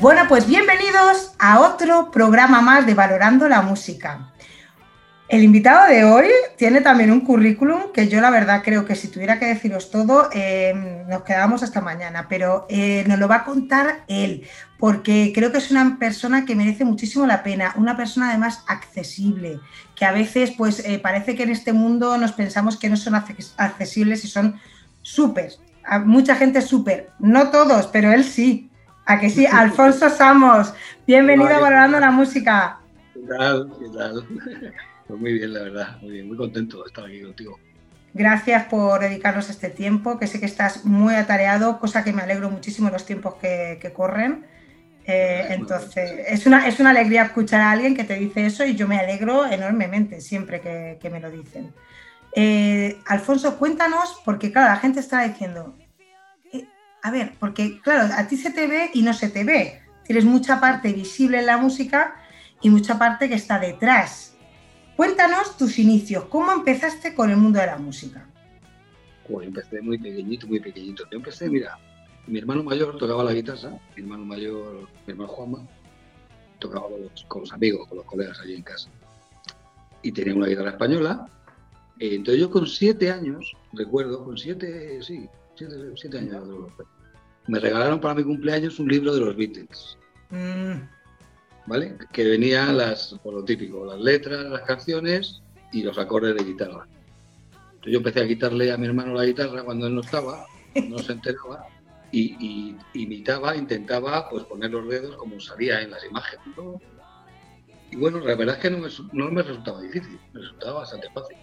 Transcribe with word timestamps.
Bueno, 0.00 0.26
pues 0.28 0.46
bienvenidos 0.46 1.32
a 1.40 1.58
otro 1.58 2.12
programa 2.12 2.62
más 2.62 2.86
de 2.86 2.94
Valorando 2.94 3.48
la 3.48 3.62
Música. 3.62 4.32
El 5.28 5.42
invitado 5.42 5.88
de 5.88 6.04
hoy 6.04 6.28
tiene 6.56 6.82
también 6.82 7.10
un 7.10 7.22
currículum 7.22 7.90
que 7.92 8.06
yo 8.06 8.20
la 8.20 8.30
verdad 8.30 8.62
creo 8.64 8.84
que 8.84 8.94
si 8.94 9.08
tuviera 9.08 9.40
que 9.40 9.46
deciros 9.46 9.90
todo 9.90 10.28
eh, 10.32 11.04
nos 11.08 11.24
quedábamos 11.24 11.64
hasta 11.64 11.80
mañana, 11.80 12.26
pero 12.28 12.64
eh, 12.68 13.02
nos 13.08 13.18
lo 13.18 13.26
va 13.26 13.36
a 13.36 13.44
contar 13.44 14.04
él, 14.06 14.46
porque 14.78 15.32
creo 15.34 15.50
que 15.50 15.58
es 15.58 15.72
una 15.72 15.98
persona 15.98 16.44
que 16.44 16.54
merece 16.54 16.84
muchísimo 16.84 17.26
la 17.26 17.42
pena, 17.42 17.74
una 17.76 17.96
persona 17.96 18.28
además 18.28 18.62
accesible, 18.68 19.58
que 19.96 20.04
a 20.04 20.12
veces 20.12 20.52
pues 20.56 20.78
eh, 20.86 21.00
parece 21.00 21.34
que 21.34 21.42
en 21.42 21.50
este 21.50 21.72
mundo 21.72 22.16
nos 22.18 22.30
pensamos 22.30 22.76
que 22.76 22.88
no 22.88 22.96
son 22.96 23.16
accesibles 23.16 24.24
y 24.24 24.28
son 24.28 24.60
súper, 25.02 25.54
mucha 26.04 26.36
gente 26.36 26.62
súper, 26.62 27.10
no 27.18 27.50
todos, 27.50 27.88
pero 27.88 28.12
él 28.12 28.22
sí, 28.22 28.70
a 29.08 29.18
que 29.18 29.30
sí, 29.30 29.46
Alfonso 29.46 30.10
Samos, 30.10 30.74
bienvenido 31.06 31.48
a 31.48 31.60
Valorando 31.60 31.98
la 31.98 32.10
Música. 32.10 32.78
¿Qué 33.14 33.20
tal? 33.26 33.72
¿Qué 33.80 33.98
tal? 33.98 34.24
Pues 35.08 35.18
muy 35.18 35.32
bien, 35.32 35.54
la 35.54 35.62
verdad, 35.62 35.96
muy 36.02 36.10
bien, 36.10 36.28
muy 36.28 36.36
contento 36.36 36.82
de 36.82 36.88
estar 36.88 37.06
aquí 37.06 37.22
contigo. 37.22 37.58
Gracias 38.12 38.66
por 38.66 39.00
dedicarnos 39.00 39.48
este 39.48 39.70
tiempo, 39.70 40.18
que 40.18 40.26
sé 40.26 40.38
que 40.38 40.44
estás 40.44 40.84
muy 40.84 41.14
atareado, 41.14 41.78
cosa 41.78 42.04
que 42.04 42.12
me 42.12 42.20
alegro 42.20 42.50
muchísimo 42.50 42.88
en 42.88 42.92
los 42.92 43.06
tiempos 43.06 43.36
que, 43.36 43.92
corren. 43.96 44.44
Eh, 45.06 45.46
entonces, 45.48 46.26
es 46.28 46.44
una, 46.44 46.68
es 46.68 46.78
una 46.78 46.90
alegría 46.90 47.22
escuchar 47.22 47.62
a 47.62 47.70
alguien 47.70 47.96
que 47.96 48.04
te 48.04 48.16
dice 48.16 48.44
eso 48.44 48.66
y 48.66 48.76
yo 48.76 48.86
me 48.86 48.98
alegro 48.98 49.46
enormemente 49.46 50.20
siempre 50.20 50.60
que, 50.60 51.08
me 51.10 51.20
lo 51.20 51.30
dicen. 51.30 51.72
Eh, 52.36 52.98
Alfonso, 53.06 53.56
cuéntanos, 53.56 54.20
porque 54.26 54.52
claro, 54.52 54.68
la 54.68 54.76
gente 54.76 55.00
está 55.00 55.26
diciendo, 55.26 55.74
a 57.02 57.10
ver, 57.10 57.32
porque 57.38 57.80
claro, 57.80 58.12
a 58.14 58.26
ti 58.26 58.36
se 58.36 58.50
te 58.50 58.66
ve 58.66 58.90
y 58.94 59.02
no 59.02 59.12
se 59.12 59.28
te 59.28 59.44
ve. 59.44 59.80
Tienes 60.04 60.24
mucha 60.24 60.60
parte 60.60 60.92
visible 60.92 61.38
en 61.38 61.46
la 61.46 61.58
música 61.58 62.16
y 62.62 62.70
mucha 62.70 62.98
parte 62.98 63.28
que 63.28 63.34
está 63.34 63.58
detrás. 63.58 64.36
Cuéntanos 64.96 65.56
tus 65.56 65.78
inicios, 65.78 66.24
¿cómo 66.24 66.52
empezaste 66.52 67.14
con 67.14 67.30
el 67.30 67.36
mundo 67.36 67.60
de 67.60 67.66
la 67.66 67.78
música? 67.78 68.26
Pues 69.28 69.46
empecé 69.46 69.80
muy 69.80 69.98
pequeñito, 69.98 70.46
muy 70.46 70.58
pequeñito. 70.58 71.04
Yo 71.10 71.18
empecé, 71.18 71.48
mira, 71.48 71.78
mi 72.26 72.38
hermano 72.38 72.62
mayor 72.62 72.96
tocaba 72.98 73.22
la 73.22 73.32
guitarra, 73.32 73.78
mi 73.94 74.02
hermano 74.02 74.24
mayor, 74.24 74.88
mi 75.06 75.12
hermano 75.12 75.28
Juanma, 75.28 75.68
tocaba 76.58 76.86
con 77.28 77.42
los 77.42 77.52
amigos, 77.52 77.86
con 77.88 77.98
los 77.98 78.06
colegas 78.06 78.40
allí 78.40 78.54
en 78.54 78.62
casa. 78.62 78.88
Y 80.02 80.12
tenía 80.12 80.34
una 80.34 80.46
guitarra 80.46 80.70
española. 80.70 81.28
Entonces 82.00 82.40
yo 82.40 82.50
con 82.50 82.66
siete 82.66 83.10
años, 83.10 83.56
recuerdo, 83.72 84.24
con 84.24 84.36
siete, 84.36 85.00
sí, 85.02 85.28
siete, 85.58 86.18
años, 86.18 86.72
me 87.46 87.58
regalaron 87.58 88.00
para 88.00 88.14
mi 88.14 88.24
cumpleaños 88.24 88.78
un 88.78 88.88
libro 88.88 89.14
de 89.14 89.20
los 89.20 89.36
Beatles. 89.36 89.98
Mm. 90.30 90.98
Que 92.12 92.24
venían 92.24 92.78
las, 92.78 93.14
por 93.22 93.34
lo 93.34 93.44
típico, 93.44 93.84
las 93.84 94.00
letras, 94.00 94.46
las 94.46 94.62
canciones 94.62 95.42
y 95.72 95.82
los 95.82 95.98
acordes 95.98 96.34
de 96.36 96.44
guitarra. 96.44 96.86
Entonces 97.52 97.92
yo 97.92 97.98
empecé 97.98 98.20
a 98.20 98.26
quitarle 98.26 98.72
a 98.72 98.78
mi 98.78 98.86
hermano 98.86 99.14
la 99.14 99.26
guitarra 99.26 99.62
cuando 99.62 99.86
él 99.86 99.94
no 99.94 100.00
estaba, 100.00 100.46
no 100.88 100.98
se 100.98 101.12
enteraba, 101.12 101.66
y, 102.10 102.74
imitaba, 102.94 103.54
intentaba 103.54 104.30
pues 104.30 104.44
poner 104.44 104.70
los 104.70 104.88
dedos 104.88 105.16
como 105.16 105.38
salía 105.40 105.82
en 105.82 105.90
las 105.90 106.04
imágenes. 106.04 106.46
Y 107.90 107.96
bueno, 107.96 108.18
la 108.20 108.34
verdad 108.34 108.56
es 108.56 108.62
que 108.62 108.70
no 108.70 108.78
me, 108.78 108.88
no 109.12 109.30
me 109.30 109.42
resultaba 109.42 109.82
difícil, 109.82 110.18
me 110.32 110.40
resultaba 110.40 110.80
bastante 110.80 111.08
fácil. 111.10 111.36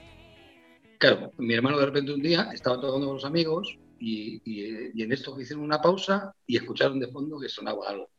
Claro, 0.97 1.31
mi 1.37 1.53
hermano 1.53 1.77
de 1.77 1.85
repente 1.85 2.13
un 2.13 2.21
día 2.21 2.49
estaba 2.53 2.79
tocando 2.79 3.07
con 3.07 3.15
los 3.15 3.25
amigos 3.25 3.77
y, 3.99 4.41
y 4.45 5.03
en 5.03 5.11
esto 5.11 5.39
hicieron 5.39 5.63
una 5.63 5.81
pausa 5.81 6.33
y 6.45 6.57
escucharon 6.57 6.99
de 6.99 7.07
fondo 7.07 7.39
que 7.39 7.49
sonaba 7.49 7.89
algo 7.89 8.09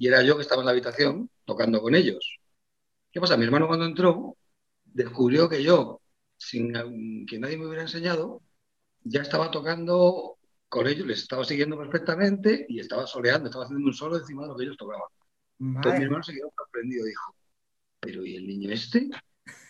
y 0.00 0.08
era 0.08 0.22
yo 0.22 0.34
que 0.36 0.42
estaba 0.42 0.62
en 0.62 0.66
la 0.66 0.72
habitación 0.72 1.30
tocando 1.44 1.82
con 1.82 1.94
ellos. 1.94 2.38
¿Qué 3.12 3.20
pasa? 3.20 3.36
Mi 3.36 3.44
hermano 3.44 3.68
cuando 3.68 3.84
entró 3.84 4.38
descubrió 4.82 5.46
que 5.46 5.62
yo, 5.62 6.00
sin 6.38 6.72
que 7.26 7.38
nadie 7.38 7.58
me 7.58 7.66
hubiera 7.66 7.82
enseñado, 7.82 8.40
ya 9.02 9.20
estaba 9.20 9.50
tocando 9.50 10.38
con 10.70 10.86
ellos, 10.86 11.06
les 11.06 11.18
estaba 11.18 11.44
siguiendo 11.44 11.76
perfectamente 11.76 12.64
y 12.66 12.80
estaba 12.80 13.06
soleando, 13.06 13.48
estaba 13.48 13.66
haciendo 13.66 13.86
un 13.86 13.92
solo 13.92 14.16
encima 14.16 14.42
de 14.42 14.48
lo 14.48 14.56
que 14.56 14.64
ellos 14.64 14.78
tocaban. 14.78 15.06
Entonces 15.74 15.98
mi 15.98 16.04
hermano 16.06 16.22
se 16.22 16.32
quedó 16.32 16.50
sorprendido, 16.56 17.04
dijo, 17.04 17.34
pero 18.00 18.24
¿y 18.24 18.36
el 18.36 18.46
niño 18.46 18.72
este? 18.72 19.06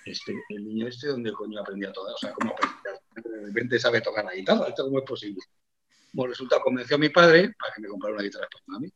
este 0.05 0.33
el 0.51 0.65
niño 0.65 0.87
este, 0.87 1.09
¿dónde 1.09 1.33
coño 1.33 1.61
aprendía 1.61 1.93
todo? 1.93 2.15
O 2.15 2.19
sea, 2.19 2.33
¿cómo 2.35 2.53
aprendía? 2.53 3.00
De 3.15 3.47
repente 3.47 3.79
sabe 3.79 4.01
tocar 4.01 4.25
la 4.25 4.35
guitarra, 4.35 4.69
¿esto 4.69 4.85
cómo 4.85 4.99
es 4.99 5.05
posible? 5.05 5.41
Bueno, 6.13 6.31
resulta, 6.31 6.61
convenció 6.61 6.97
a 6.97 6.99
mi 6.99 7.09
padre 7.09 7.55
para 7.59 7.75
que 7.75 7.83
me 7.83 7.89
comprara 7.89 8.15
una 8.15 8.25
guitarra 8.25 8.49
española 8.51 8.77
a 8.77 8.81
mí. 8.81 8.93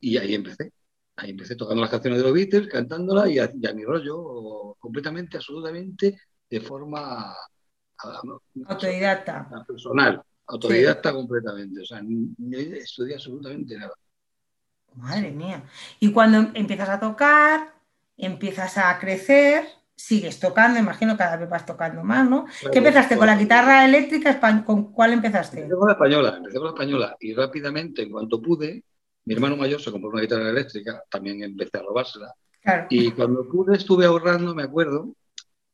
Y 0.00 0.16
ahí 0.16 0.34
empecé. 0.34 0.72
Ahí 1.16 1.30
empecé 1.30 1.54
tocando 1.54 1.82
las 1.82 1.90
canciones 1.90 2.18
de 2.18 2.24
los 2.24 2.32
Beatles, 2.32 2.68
cantándolas 2.68 3.28
y 3.28 3.38
a, 3.38 3.50
mi 3.74 3.84
rollo, 3.84 4.74
completamente, 4.78 5.36
absolutamente, 5.36 6.18
de 6.48 6.60
forma 6.60 7.34
autodidacta. 8.66 9.64
personal, 9.66 10.22
autodidacta 10.46 11.12
completamente. 11.12 11.82
O 11.82 11.84
sea, 11.84 12.00
no 12.02 12.58
estudié 12.58 13.14
absolutamente 13.14 13.76
nada. 13.76 13.92
Madre 14.94 15.30
mía. 15.30 15.62
Y 16.00 16.10
cuando 16.12 16.50
empiezas 16.54 16.88
a 16.88 17.00
tocar, 17.00 17.74
empiezas 18.16 18.78
a 18.78 18.98
crecer, 18.98 19.66
sigues 20.00 20.40
tocando, 20.40 20.78
imagino 20.78 21.16
cada 21.16 21.36
vez 21.36 21.48
vas 21.48 21.66
tocando 21.66 22.02
más, 22.02 22.28
¿no? 22.28 22.46
¿Qué 22.72 22.78
empezaste? 22.78 23.16
¿Con 23.16 23.26
la 23.26 23.36
guitarra 23.36 23.84
eléctrica? 23.84 24.40
¿Con 24.64 24.92
cuál 24.92 25.12
empezaste? 25.12 25.60
Empecé 25.60 25.76
con 25.76 25.86
la 25.88 25.92
española, 25.92 26.34
empecé 26.36 26.56
con 26.56 26.64
la 26.64 26.70
española 26.70 27.16
y 27.20 27.34
rápidamente, 27.34 28.02
en 28.02 28.10
cuanto 28.10 28.40
pude, 28.40 28.84
mi 29.26 29.34
hermano 29.34 29.56
mayor 29.56 29.80
se 29.80 29.90
compró 29.90 30.10
una 30.10 30.22
guitarra 30.22 30.48
eléctrica, 30.48 31.02
también 31.10 31.42
empecé 31.42 31.78
a 31.78 31.82
robársela. 31.82 32.34
Y 32.88 33.10
cuando 33.12 33.46
pude, 33.48 33.76
estuve 33.76 34.06
ahorrando, 34.06 34.54
me 34.54 34.62
acuerdo, 34.62 35.14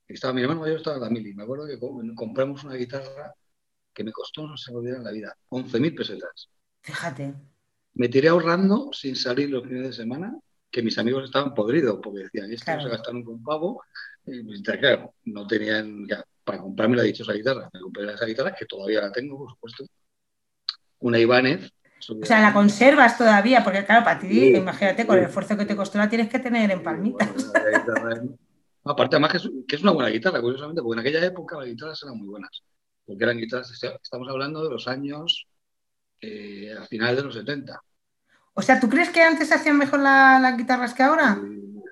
estaba, 0.07 0.35
mi 0.35 0.43
hermano 0.43 0.61
mayor 0.61 0.79
estaba 0.79 0.97
en 0.97 1.03
la 1.03 1.11
mili, 1.11 1.35
me 1.35 1.45
acuerdo 1.45 1.67
que 1.67 1.79
compramos 2.15 2.65
una 2.65 2.75
guitarra 2.75 3.35
que 3.95 4.05
me 4.05 4.13
costó, 4.13 4.47
no 4.47 4.57
se 4.57 4.73
me 4.73 4.91
la 4.99 5.11
vida, 5.11 5.37
11.000 5.51 5.97
pesetas. 5.97 6.49
Fíjate. 6.83 7.35
Me 7.95 8.09
tiré 8.09 8.29
ahorrando 8.29 8.91
sin 8.93 9.17
salir 9.17 9.51
los 9.51 9.65
fines 9.65 9.85
de 9.85 9.93
semana, 9.93 10.37
que 10.71 10.83
mis 10.83 10.99
amigos 10.99 11.25
estaban 11.25 11.55
podridos, 11.55 11.99
porque 12.03 12.25
decían, 12.25 12.53
esto 12.53 12.81
se 12.81 12.89
gastaron 12.89 13.25
con 13.25 13.43
pavo. 13.43 13.83
Claro, 14.81 15.15
no 15.25 15.47
tenían, 15.47 16.07
ya, 16.07 16.25
para 16.45 16.59
comprarme 16.59 16.97
la 16.97 17.03
dichosa 17.05 17.33
guitarra. 17.33 17.71
Me 17.73 17.81
compré 17.81 18.13
esa 18.13 18.27
guitarra, 18.27 18.55
que 18.55 18.67
todavía 18.67 19.01
la 19.01 19.13
tengo, 19.13 19.39
por 19.39 19.51
supuesto. 19.51 19.85
Una 20.99 21.19
Ibanez, 21.19 21.71
o 22.09 22.25
sea, 22.25 22.41
la 22.41 22.53
conservas 22.53 23.17
todavía, 23.17 23.65
porque 23.65 23.85
claro, 23.85 24.05
para 24.05 24.19
ti, 24.19 24.55
imagínate, 24.55 25.07
con 25.07 25.19
el 25.19 25.25
esfuerzo 25.25 25.57
que 25.57 25.65
te 25.65 25.75
costó 25.75 25.99
la 25.99 26.09
tienes 26.09 26.29
que 26.29 26.39
tener 26.39 26.71
en 26.71 26.83
palmitas. 26.83 27.29
aparte, 28.85 29.17
además 29.17 29.33
que 29.67 29.77
es, 29.77 29.83
una 29.83 29.93
buena 29.93 30.11
guitarra, 30.11 30.41
curiosamente, 30.41 30.83
porque 30.83 31.01
en 31.01 31.07
aquella 31.07 31.25
época 31.25 31.57
las 31.57 31.67
guitarras 31.67 32.03
eran 32.03 32.19
muy 32.19 32.29
buenas. 32.29 32.63
Porque 33.05 33.25
eran 33.25 33.39
guitarras, 33.39 33.73
estamos 34.03 34.29
hablando 34.29 34.63
de 34.63 34.71
los 34.71 34.87
años, 34.87 35.47
eh, 36.21 36.75
a 36.79 36.85
finales 36.85 37.17
de 37.17 37.23
los 37.23 37.35
70. 37.35 37.81
O 38.55 38.63
sea, 38.63 38.79
¿tú 38.79 38.89
crees 38.89 39.11
que 39.11 39.23
antes 39.23 39.49
se 39.49 39.55
hacían 39.55 39.79
mejor 39.79 40.01
las 40.01 40.57
guitarras 40.57 40.95
que 40.95 41.03
ahora? 41.03 41.41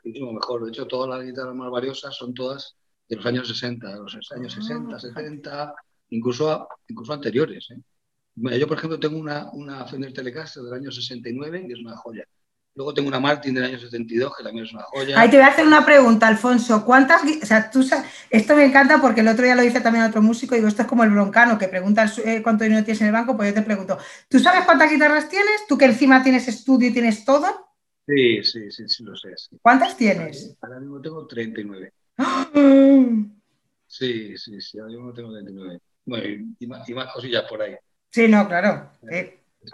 Muchísimo 0.04 0.32
mejor. 0.32 0.65
De 0.65 0.70
hecho, 0.70 0.87
todas 0.87 1.16
las 1.16 1.26
guitarras 1.26 1.54
más 1.54 1.70
valiosas 1.70 2.15
son 2.15 2.34
todas 2.34 2.76
de 3.09 3.16
los 3.16 3.26
años 3.26 3.48
60, 3.48 3.87
de 3.87 3.98
los 3.98 4.16
años 4.37 4.53
60, 4.53 4.98
70, 4.98 5.75
incluso, 6.10 6.69
incluso 6.88 7.12
anteriores. 7.12 7.69
¿eh? 7.70 8.59
yo, 8.59 8.66
por 8.66 8.78
ejemplo, 8.78 8.98
tengo 8.98 9.19
una, 9.19 9.50
una 9.53 9.87
Fender 9.87 10.12
Telecaster 10.12 10.62
del 10.62 10.75
año 10.75 10.91
69, 10.91 11.66
que 11.66 11.72
es 11.72 11.81
una 11.81 11.97
joya. 11.97 12.25
Luego 12.76 12.93
tengo 12.93 13.06
una 13.06 13.20
Martin 13.20 13.54
del 13.54 13.64
año 13.64 13.78
72, 13.78 14.37
que 14.37 14.43
también 14.43 14.66
es 14.66 14.72
una 14.72 14.82
joya. 14.82 15.20
Ahí 15.20 15.31
te 15.31 15.37
voy 15.37 15.44
a 15.44 15.49
hacer 15.49 15.64
una 15.64 15.87
pregunta, 15.87 16.26
Alfonso. 16.26 16.84
¿Cuántas, 16.84 17.23
o 17.23 17.46
sea, 17.46 17.70
tú, 17.70 17.88
esto 18.31 18.56
me 18.56 18.64
encanta 18.64 19.00
porque 19.00 19.20
el 19.20 19.28
otro 19.28 19.44
día 19.44 19.55
lo 19.55 19.62
dice 19.62 19.81
también 19.81 20.05
otro 20.05 20.20
músico, 20.20 20.55
y 20.55 20.58
digo, 20.58 20.69
esto 20.69 20.82
es 20.82 20.88
como 20.88 21.05
el 21.05 21.11
broncano, 21.11 21.56
que 21.56 21.69
pregunta 21.69 22.12
eh, 22.25 22.43
cuánto 22.43 22.64
dinero 22.64 22.84
tienes 22.84 23.00
en 23.02 23.08
el 23.08 23.12
banco, 23.12 23.37
pues 23.37 23.50
yo 23.50 23.55
te 23.55 23.62
pregunto, 23.62 23.96
¿tú 24.28 24.40
sabes 24.40 24.64
cuántas 24.64 24.90
guitarras 24.90 25.28
tienes? 25.28 25.67
¿Tú 25.69 25.78
que 25.78 25.84
encima 25.84 26.25
tienes 26.25 26.49
estudio 26.49 26.88
y 26.88 26.93
tienes 26.93 27.25
todo? 27.25 27.74
Sí, 28.06 28.44
sí, 28.44 28.70
sí, 28.70 28.88
sí 28.88 29.02
lo 29.02 29.16
sé. 29.16 29.34
¿Cuántas 29.62 29.96
tienes? 29.96 30.56
Ahora 30.60 30.78
mismo 30.80 31.00
tengo 31.00 31.26
39. 31.26 31.92
Sí, 33.86 34.36
sí, 34.36 34.60
sí, 34.60 34.78
ahora 34.78 34.92
mismo 34.92 35.12
tengo 35.12 35.32
39. 35.32 35.78
Bueno, 36.04 36.54
y 36.58 36.66
más 36.66 37.12
cosillas 37.12 37.44
por 37.48 37.62
ahí. 37.62 37.76
Sí, 38.10 38.28
no, 38.28 38.46
claro. 38.46 38.90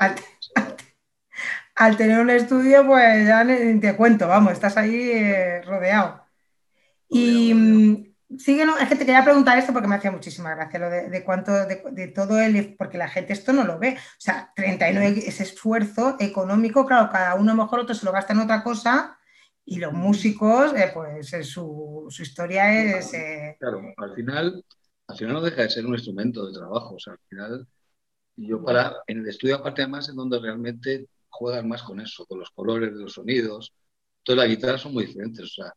al, 1.75 1.97
tener 1.97 2.21
un 2.21 2.31
estudio, 2.31 2.87
pues 2.87 3.27
ya 3.27 3.45
te 3.47 3.97
cuento, 3.97 4.29
vamos, 4.29 4.53
estás 4.53 4.77
ahí 4.77 5.11
eh, 5.11 5.63
rodeado. 5.63 6.25
Y 7.09 8.10
síguenos, 8.39 8.81
es 8.81 8.89
que 8.89 8.97
te 8.97 9.07
quería 9.07 9.25
preguntar 9.25 9.59
esto 9.59 9.73
porque 9.73 9.89
me 9.89 9.97
hacía 9.97 10.11
muchísima 10.11 10.55
gracia 10.55 10.79
lo 10.79 10.91
de, 10.91 11.25
cuánto, 11.25 11.53
de, 11.67 12.09
todo 12.09 12.41
el, 12.41 12.77
porque 12.77 12.99
la 12.99 13.09
gente 13.09 13.33
esto 13.33 13.53
no 13.53 13.65
lo 13.65 13.79
ve. 13.79 13.97
O 13.97 14.21
sea, 14.21 14.53
39, 14.55 15.25
ese 15.27 15.43
esfuerzo 15.43 16.17
económico, 16.19 16.87
claro, 16.87 17.11
cada 17.11 17.35
uno 17.35 17.53
a 17.53 17.55
lo 17.55 17.63
mejor 17.65 17.81
otro 17.81 17.95
se 17.95 18.07
lo 18.07 18.13
gasta 18.13 18.33
en 18.33 18.41
otra 18.41 18.63
cosa 18.63 19.19
y 19.65 19.79
los 19.79 19.93
músicos, 19.93 20.73
eh, 20.75 20.91
pues 20.93 21.33
eh, 21.33 21.45
su, 21.45 22.09
historia 22.19 22.73
es... 22.73 23.13
Claro, 23.59 23.83
al 23.97 24.15
final, 24.15 24.65
al 25.07 25.17
final 25.17 25.35
no 25.35 25.41
deja 25.41 25.63
de 25.63 25.71
ser 25.71 25.87
un 25.87 25.95
instrumento 25.95 26.47
de 26.47 26.59
trabajo, 26.59 26.95
o 26.95 26.99
sea, 26.99 27.13
al 27.13 27.21
final 27.29 27.67
yo 28.37 28.63
para, 28.63 28.97
en 29.07 29.21
el 29.21 29.29
estudio 29.29 29.57
aparte 29.57 29.83
además 29.83 30.09
es 30.09 30.15
donde 30.15 30.39
realmente 30.39 31.09
juegan 31.29 31.69
más 31.69 31.83
con 31.83 32.01
eso, 32.01 32.25
con 32.27 32.39
los 32.39 32.51
colores 32.51 32.95
de 32.95 33.03
los 33.03 33.13
sonidos. 33.13 33.73
Entonces 34.19 34.45
las 34.45 34.49
guitarras 34.49 34.81
son 34.81 34.95
muy 34.95 35.07
diferentes. 35.07 35.45
O 35.45 35.63
sea, 35.63 35.75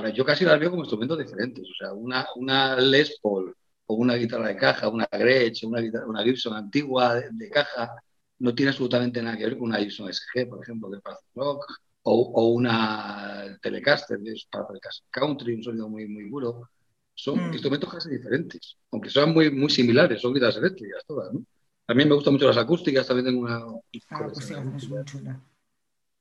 para, 0.00 0.14
yo 0.14 0.24
casi 0.24 0.44
las 0.44 0.60
veo 0.60 0.70
como 0.70 0.82
instrumentos 0.82 1.18
diferentes. 1.18 1.64
O 1.64 1.74
sea, 1.78 1.92
una, 1.92 2.26
una 2.36 2.76
Les 2.76 3.18
Paul 3.20 3.54
o 3.86 3.94
una 3.94 4.14
guitarra 4.14 4.48
de 4.48 4.56
caja, 4.56 4.88
una 4.88 5.08
Gretsch, 5.10 5.64
una, 5.64 5.80
una 6.06 6.22
Gibson 6.22 6.54
antigua 6.54 7.14
de, 7.16 7.48
caja, 7.50 7.94
no 8.38 8.54
tiene 8.54 8.70
absolutamente 8.70 9.22
nada 9.22 9.36
que 9.36 9.44
ver 9.44 9.58
con 9.58 9.68
una 9.68 9.78
Gibson 9.78 10.12
SG, 10.12 10.48
por 10.48 10.62
ejemplo, 10.62 10.90
de 10.90 11.00
para 11.00 11.16
rock, 11.34 11.64
o, 12.02 12.32
o, 12.34 12.48
una 12.48 13.58
Telecaster, 13.60 14.18
que 14.22 14.32
es 14.32 14.46
para 14.50 14.66
country, 15.10 15.54
un 15.54 15.62
sonido 15.62 15.88
muy, 15.88 16.06
muy 16.06 16.30
puro. 16.30 16.68
Son 17.14 17.48
mm. 17.48 17.52
instrumentos 17.52 17.92
casi 17.92 18.10
diferentes, 18.10 18.76
aunque 18.92 19.10
son 19.10 19.32
muy, 19.32 19.50
muy 19.50 19.70
similares, 19.70 20.20
son 20.20 20.34
guitarras 20.34 20.58
eléctricas 20.58 21.04
todas, 21.06 21.32
¿no? 21.32 21.42
A 21.88 21.94
mí 21.94 22.04
me 22.04 22.14
gustan 22.14 22.34
mucho 22.34 22.46
las 22.46 22.58
acústicas, 22.58 23.06
también 23.06 23.26
tengo 23.26 23.40
una... 23.40 23.56
Ah, 24.10 24.18
acústica 24.26 24.60
es 24.60 24.88
muy 24.88 25.04
chula. 25.04 25.40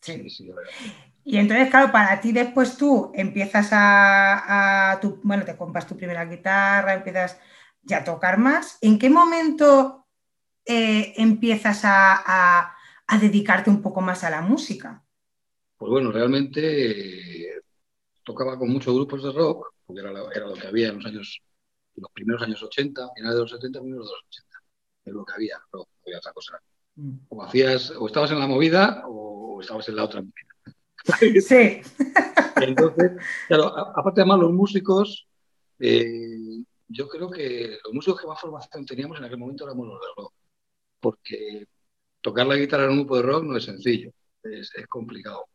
Sí. 0.01 0.29
sí, 0.29 0.51
y 1.29 1.37
entonces, 1.37 1.69
claro, 1.69 1.91
para 1.91 2.21
ti 2.21 2.31
después 2.31 2.77
tú 2.77 3.11
empiezas 3.13 3.73
a, 3.73 4.91
a 4.91 4.99
tu, 5.01 5.19
bueno, 5.23 5.43
te 5.43 5.57
compras 5.57 5.85
tu 5.85 5.97
primera 5.97 6.23
guitarra, 6.23 6.93
empiezas 6.93 7.37
ya 7.83 7.97
a 7.97 8.03
tocar 8.05 8.37
más. 8.37 8.77
¿En 8.81 8.97
qué 8.97 9.09
momento 9.09 10.07
eh, 10.65 11.13
empiezas 11.17 11.83
a, 11.83 12.73
a, 13.07 13.17
dedicarte 13.19 13.69
un 13.69 13.81
poco 13.81 13.99
más 13.99 14.23
a 14.23 14.29
la 14.29 14.41
música? 14.41 15.03
Pues 15.75 15.89
bueno, 15.89 16.13
realmente 16.13 17.51
eh, 17.57 17.61
tocaba 18.23 18.57
con 18.57 18.69
muchos 18.69 18.93
grupos 18.93 19.23
de 19.23 19.31
rock, 19.31 19.73
porque 19.85 20.01
era, 20.01 20.11
era, 20.33 20.47
lo 20.47 20.53
que 20.53 20.67
había 20.67 20.89
en 20.89 20.95
los 20.95 21.05
años, 21.05 21.41
los 21.95 22.11
primeros 22.11 22.41
años 22.41 22.63
80, 22.63 23.09
finales 23.15 23.35
de 23.35 23.41
los 23.41 23.51
70, 23.51 23.79
primeros 23.81 24.07
de 24.07 24.11
los 24.13 24.23
80. 24.27 24.57
Es 25.05 25.13
lo 25.13 25.25
que 25.25 25.33
había, 25.33 25.57
no 25.73 25.87
había 26.05 26.17
otra 26.19 26.31
cosa. 26.33 26.59
Mm. 26.95 27.17
O 27.29 27.43
hacías, 27.43 27.91
o 27.91 28.07
estabas 28.07 28.31
en 28.31 28.39
la 28.39 28.47
movida 28.47 29.03
o 29.07 29.36
estabas 29.61 29.87
en 29.89 29.95
la 29.95 30.03
otra. 30.03 30.23
Sí. 31.41 31.81
Entonces, 32.61 33.11
claro, 33.47 33.67
aparte 33.77 34.21
además 34.21 34.39
los 34.39 34.51
músicos, 34.51 35.27
eh, 35.79 36.63
yo 36.87 37.07
creo 37.07 37.29
que 37.29 37.77
los 37.83 37.93
músicos 37.93 38.21
que 38.21 38.27
más 38.27 38.39
formación 38.39 38.85
teníamos 38.85 39.17
en 39.17 39.25
aquel 39.25 39.37
momento 39.37 39.65
éramos 39.65 39.87
los 39.87 39.99
de 39.99 40.07
rock, 40.15 40.33
porque 40.99 41.67
tocar 42.21 42.47
la 42.47 42.55
guitarra 42.55 42.85
en 42.85 42.91
un 42.91 42.97
grupo 42.99 43.17
de 43.17 43.23
rock 43.23 43.43
no 43.43 43.57
es 43.57 43.63
sencillo, 43.65 44.11
es, 44.43 44.71
complicado, 44.89 45.45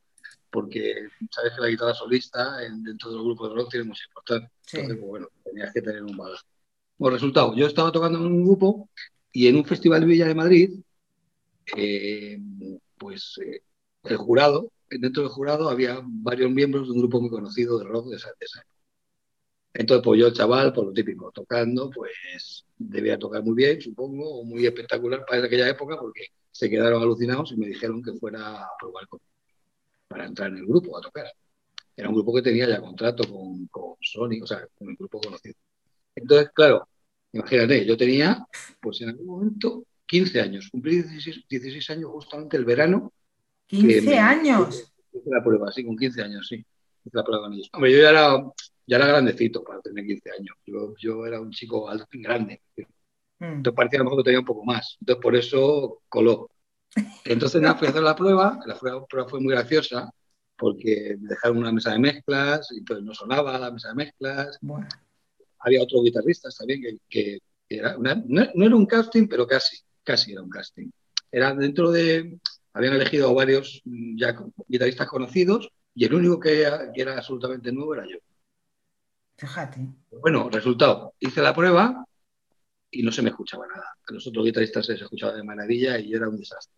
porque 0.50 1.08
sabes 1.31 1.52
que 1.54 1.60
la 1.60 1.69
guitarra 1.69 1.94
solista 1.94 2.58
dentro 2.58 3.10
del 3.10 3.22
grupo 3.22 3.49
de 3.49 3.54
rock 3.54 3.70
tiene 3.70 3.87
mucha 3.87 4.04
importancia. 4.06 4.50
Entonces, 4.72 4.99
pues, 4.99 5.10
bueno, 5.10 5.28
tenías 5.44 5.72
que 5.72 5.82
tener 5.82 6.02
un 6.02 6.16
bagaje. 6.16 6.44
Bueno, 6.99 7.16
resultado, 7.16 7.54
yo 7.56 7.66
estaba 7.66 7.90
tocando 7.90 8.19
en 8.19 8.26
un 8.26 8.44
grupo 8.44 8.88
y 9.32 9.49
en 9.49 9.56
un 9.56 9.64
festival 9.64 10.00
de 10.00 10.06
Villa 10.06 10.28
de 10.28 10.34
Madrid, 10.34 10.81
eh, 11.76 12.38
pues 12.99 13.38
eh, 13.44 13.62
el 14.04 14.16
jurado 14.16 14.70
dentro 14.99 15.22
del 15.22 15.32
jurado 15.32 15.69
había 15.69 16.00
varios 16.04 16.50
miembros 16.50 16.87
de 16.87 16.93
un 16.93 16.99
grupo 16.99 17.20
muy 17.20 17.31
conocido 17.31 17.78
de 17.78 17.84
rock 17.84 18.08
de 18.08 18.16
esa, 18.16 18.31
época. 18.31 18.66
Entonces, 19.75 20.04
pues 20.04 20.20
yo, 20.20 20.31
chaval, 20.32 20.72
por 20.72 20.87
lo 20.87 20.93
típico, 20.93 21.31
tocando, 21.32 21.90
pues 21.90 22.66
debía 22.76 23.19
tocar 23.19 23.43
muy 23.43 23.54
bien, 23.54 23.81
supongo, 23.81 24.40
o 24.40 24.44
muy 24.44 24.66
espectacular 24.66 25.25
para 25.26 25.44
aquella 25.44 25.69
época, 25.69 25.96
porque 25.99 26.26
se 26.50 26.69
quedaron 26.69 27.02
alucinados 27.02 27.52
y 27.52 27.56
me 27.56 27.66
dijeron 27.66 28.02
que 28.02 28.12
fuera 28.12 28.64
a 28.64 28.69
probar 28.78 29.04
para 30.08 30.26
entrar 30.26 30.50
en 30.50 30.58
el 30.58 30.66
grupo 30.66 30.99
a 30.99 31.00
tocar. 31.00 31.26
Era 31.96 32.08
un 32.08 32.14
grupo 32.14 32.34
que 32.34 32.43
tenía 32.43 32.69
ya 32.69 32.81
contrato 32.81 33.25
con, 33.25 33.66
con 33.69 33.94
Sony, 34.00 34.43
o 34.43 34.46
sea, 34.46 34.66
con 34.75 34.90
el 34.90 34.96
grupo 34.96 35.20
conocido. 35.20 35.54
Entonces, 36.14 36.50
claro, 36.54 36.87
imagínate, 37.32 37.87
yo 37.87 37.96
tenía, 37.96 38.46
pues 38.81 39.00
en 39.00 39.10
algún 39.10 39.26
momento, 39.26 39.87
15 40.04 40.40
años, 40.40 40.69
cumplí 40.70 40.96
16, 41.02 41.46
16 41.49 41.90
años 41.90 42.10
justamente 42.10 42.58
el 42.58 42.66
verano 42.66 43.12
15 43.73 44.19
años. 44.19 44.93
Hice 45.13 45.31
la 45.31 45.43
prueba, 45.43 45.73
sí, 45.73 45.85
con 45.85 45.97
15 45.97 46.23
años, 46.23 46.47
sí. 46.47 46.57
Hice 46.57 47.17
la 47.17 47.25
prueba 47.25 47.45
con 47.45 47.55
ellos. 47.55 47.71
Hombre, 47.73 47.93
yo 47.93 47.99
ya 48.01 48.11
era, 48.11 48.45
ya 48.87 48.97
era 48.97 49.07
grandecito 49.07 49.65
para 49.65 49.81
tener 49.81 50.07
15 50.07 50.31
años. 50.31 50.57
Yo, 50.67 50.95
yo 50.99 51.27
era 51.27 51.41
un 51.41 51.51
chico 51.51 51.89
alto, 51.89 52.07
grande. 52.13 52.61
Mm. 53.39 53.45
Entonces 53.45 53.75
parecía 53.75 53.99
a 53.99 54.01
lo 54.01 54.05
mejor 54.05 54.23
que 54.23 54.25
tenía 54.25 54.41
un 54.41 54.47
poco 54.47 54.65
más. 54.65 54.99
Entonces 55.01 55.23
por 55.23 55.37
eso 55.37 56.03
coló. 56.09 56.51
Entonces 57.25 57.63
nada, 57.63 57.77
fui 57.77 57.87
a 57.87 57.91
hacer 57.91 58.03
la 58.03 58.15
prueba. 58.15 58.61
La 58.67 58.77
prueba 58.77 59.29
fue 59.29 59.41
muy 59.41 59.53
graciosa 59.55 60.13
porque 60.59 61.17
me 61.19 61.29
dejaron 61.31 61.59
una 61.59 61.73
mesa 61.73 61.93
de 61.93 61.99
mezclas 61.99 62.71
y 62.73 62.79
entonces 62.79 63.05
no 63.05 63.15
sonaba 63.15 63.59
la 63.59 63.71
mesa 63.71 63.89
de 63.89 63.95
mezclas. 63.95 64.59
Había 65.61 65.83
otros 65.83 66.05
guitarristas 66.05 66.57
también 66.57 66.83
que, 66.83 66.99
que, 67.09 67.39
era 67.69 67.97
no, 67.97 68.23
no, 68.27 68.65
era 68.67 68.77
un 68.77 68.87
casting, 68.87 69.27
pero 69.27 69.47
casi, 69.47 69.79
casi 70.05 70.33
era 70.33 70.43
un 70.43 70.51
casting. 70.51 70.91
Era 71.31 71.55
dentro 71.55 71.91
de, 71.91 72.39
habían 72.73 72.95
elegido 72.95 73.29
a 73.29 73.33
varios 73.33 73.83
mm, 73.85 74.19
ya 74.19 74.37
guitarristas 74.69 75.09
conocidos 75.09 75.71
y 75.95 76.05
el 76.05 76.15
único 76.15 76.41
que, 76.41 76.63
era 76.95 77.17
absolutamente 77.17 77.73
nuevo 77.73 77.95
era 77.95 78.07
yo. 78.07 78.19
Fíjate. 79.37 79.89
Bueno, 80.11 80.49
resultado, 80.51 81.15
hice 81.19 81.43
la 81.43 81.55
prueba 81.55 82.05
y 82.91 83.03
no 83.03 83.11
se 83.11 83.23
me 83.23 83.31
escuchaba 83.31 83.67
nada. 83.67 83.97
A 84.09 84.13
los 84.13 84.27
otros 84.27 84.45
guitarristas 84.45 84.87
se 84.87 84.95
escuchaba 84.95 85.35
de 85.35 85.43
maravilla 85.43 85.99
y 85.99 86.15
era 86.15 86.29
un 86.29 86.37
desastre. 86.37 86.75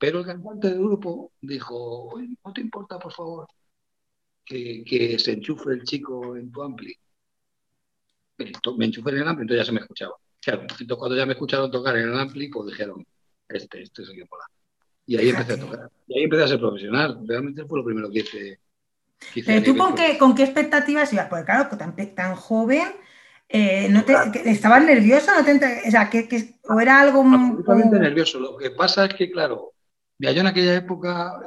Pero 0.00 0.20
el 0.20 0.26
cantante 0.26 0.68
del 0.68 0.78
grupo 0.78 1.32
dijo, 1.40 2.10
¿no 2.44 2.52
te 2.52 2.60
importa, 2.60 2.98
por 2.98 3.12
favor, 3.12 3.46
que, 4.44 5.16
se 5.18 5.32
enchufe 5.32 5.72
el 5.72 5.84
chico 5.84 6.36
en 6.36 6.50
tu 6.50 6.62
ampli? 6.62 6.94
Me 8.38 8.86
enchufé 8.86 9.10
en 9.10 9.16
el 9.18 9.28
ampli, 9.28 9.42
entonces 9.42 9.66
ya 9.66 9.66
se 9.66 9.72
me 9.72 9.80
escuchaba. 9.80 10.14
Claro, 10.40 10.62
entonces 10.62 10.86
cuando 10.96 11.16
ya 11.16 11.26
me 11.26 11.32
escucharon 11.32 11.70
tocar 11.70 11.96
en 11.96 12.08
el 12.08 12.18
ampli, 12.18 12.48
pues 12.48 12.68
dijeron, 12.68 13.06
este, 13.48 13.82
este 13.82 14.02
es 14.02 14.08
el 14.08 14.16
que 14.16 14.24
mola. 14.30 14.44
Y 15.08 15.16
ahí 15.16 15.30
empecé 15.30 15.54
a 15.54 15.58
tocar. 15.58 15.90
Y 16.06 16.18
ahí 16.18 16.24
empecé 16.24 16.44
a 16.44 16.48
ser 16.48 16.60
profesional. 16.60 17.18
Realmente 17.26 17.64
fue 17.64 17.78
lo 17.78 17.84
primero 17.84 18.10
que 18.10 18.18
hice. 18.18 18.60
Pero 19.46 19.62
tú 19.62 19.76
con 19.76 19.94
qué, 19.94 20.18
con 20.18 20.34
qué 20.34 20.44
expectativas 20.44 21.10
ibas, 21.14 21.28
porque 21.28 21.46
claro, 21.46 21.76
tan, 21.76 21.96
tan 22.14 22.34
joven, 22.36 22.88
eh, 23.48 23.88
no 23.88 24.04
te, 24.04 24.12
¿estabas 24.50 24.84
nervioso? 24.84 25.32
¿No 25.32 25.40
o, 25.40 25.90
sea, 25.90 26.10
que, 26.10 26.60
¿O 26.68 26.78
era 26.78 27.00
algo 27.00 27.22
Absolutamente 27.22 27.98
nervioso. 27.98 28.38
Lo 28.38 28.58
que 28.58 28.70
pasa 28.70 29.06
es 29.06 29.14
que, 29.14 29.30
claro, 29.30 29.72
yo 30.18 30.28
en 30.28 30.46
aquella 30.46 30.76
época, 30.76 31.40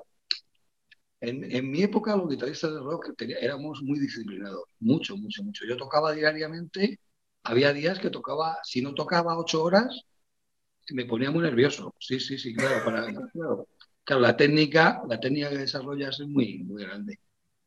en, 1.20 1.44
en, 1.56 1.70
mi 1.70 1.84
época 1.84 2.18
los 2.18 2.30
guitarristas 2.30 2.74
de 2.74 2.80
rock 2.80 3.14
éramos 3.20 3.84
muy 3.84 4.00
disciplinados, 4.00 4.64
mucho, 4.80 5.16
mucho, 5.18 5.44
mucho. 5.44 5.66
Yo 5.68 5.78
tocaba 5.78 6.14
diariamente, 6.14 7.00
había 7.44 7.74
días 7.74 8.00
que 8.00 8.10
tocaba, 8.10 8.58
si 8.64 8.82
no 8.82 8.96
tocaba 8.96 9.38
ocho 9.38 9.64
horas, 9.64 10.04
me 10.94 11.06
ponía 11.06 11.32
muy 11.32 11.44
nervioso. 11.44 11.96
Sí, 12.00 12.20
sí, 12.20 12.38
sí, 12.38 12.54
claro. 12.54 12.84
Para, 12.84 13.06
claro, 13.34 13.68
claro, 14.04 14.22
la 14.22 14.36
técnica, 14.36 15.02
la 15.08 15.20
técnica 15.20 15.50
que 15.50 15.58
desarrollas 15.60 16.20
es 16.20 16.28
muy, 16.28 16.60
muy 16.60 16.84
grande. 16.84 17.20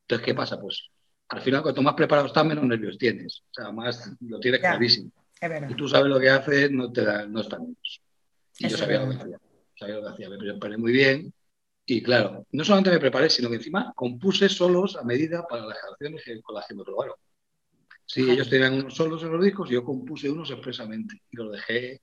Entonces, 0.02 0.24
¿qué 0.24 0.34
pasa? 0.34 0.60
Pues 0.60 0.88
al 1.28 1.40
final, 1.40 1.62
cuanto 1.62 1.82
más 1.82 1.94
preparado 1.94 2.26
estás, 2.26 2.44
menos 2.44 2.64
nervios 2.64 2.98
tienes. 2.98 3.42
O 3.50 3.54
sea, 3.54 3.72
más 3.72 4.12
lo 4.20 4.38
tienes 4.40 4.60
clarísimo. 4.60 5.10
Y 5.68 5.74
tú 5.74 5.88
sabes 5.88 6.08
lo 6.08 6.20
que 6.20 6.30
haces, 6.30 6.70
no 6.70 6.92
te 6.92 7.04
da, 7.04 7.26
no 7.26 7.40
está 7.40 7.58
nervioso. 7.58 8.00
Y 8.58 8.68
yo 8.68 8.76
sabía 8.76 9.00
lo 9.00 9.10
que 9.10 9.16
hacía. 9.16 9.40
Sabía 9.78 9.94
lo 9.96 10.02
que 10.02 10.08
hacía. 10.08 10.28
Me 10.30 10.38
preparé 10.38 10.76
muy 10.76 10.92
bien. 10.92 11.32
Y 11.86 12.02
claro, 12.02 12.46
no 12.52 12.64
solamente 12.64 12.90
me 12.90 12.98
preparé, 12.98 13.28
sino 13.28 13.50
que 13.50 13.56
encima 13.56 13.92
compuse 13.94 14.48
solos 14.48 14.96
a 14.96 15.02
medida 15.02 15.46
para 15.46 15.66
las 15.66 15.78
canciones 15.78 16.22
con 16.42 16.54
las 16.54 16.66
que 16.66 16.74
me 16.74 16.82
probaron. 16.82 17.16
Sí, 18.06 18.30
ellos 18.30 18.48
tenían 18.48 18.74
unos 18.74 18.94
solos 18.94 19.22
en 19.22 19.32
los 19.32 19.44
discos 19.44 19.70
y 19.70 19.74
yo 19.74 19.84
compuse 19.84 20.30
unos 20.30 20.50
expresamente. 20.50 21.22
Y 21.30 21.36
los 21.36 21.52
dejé 21.52 22.00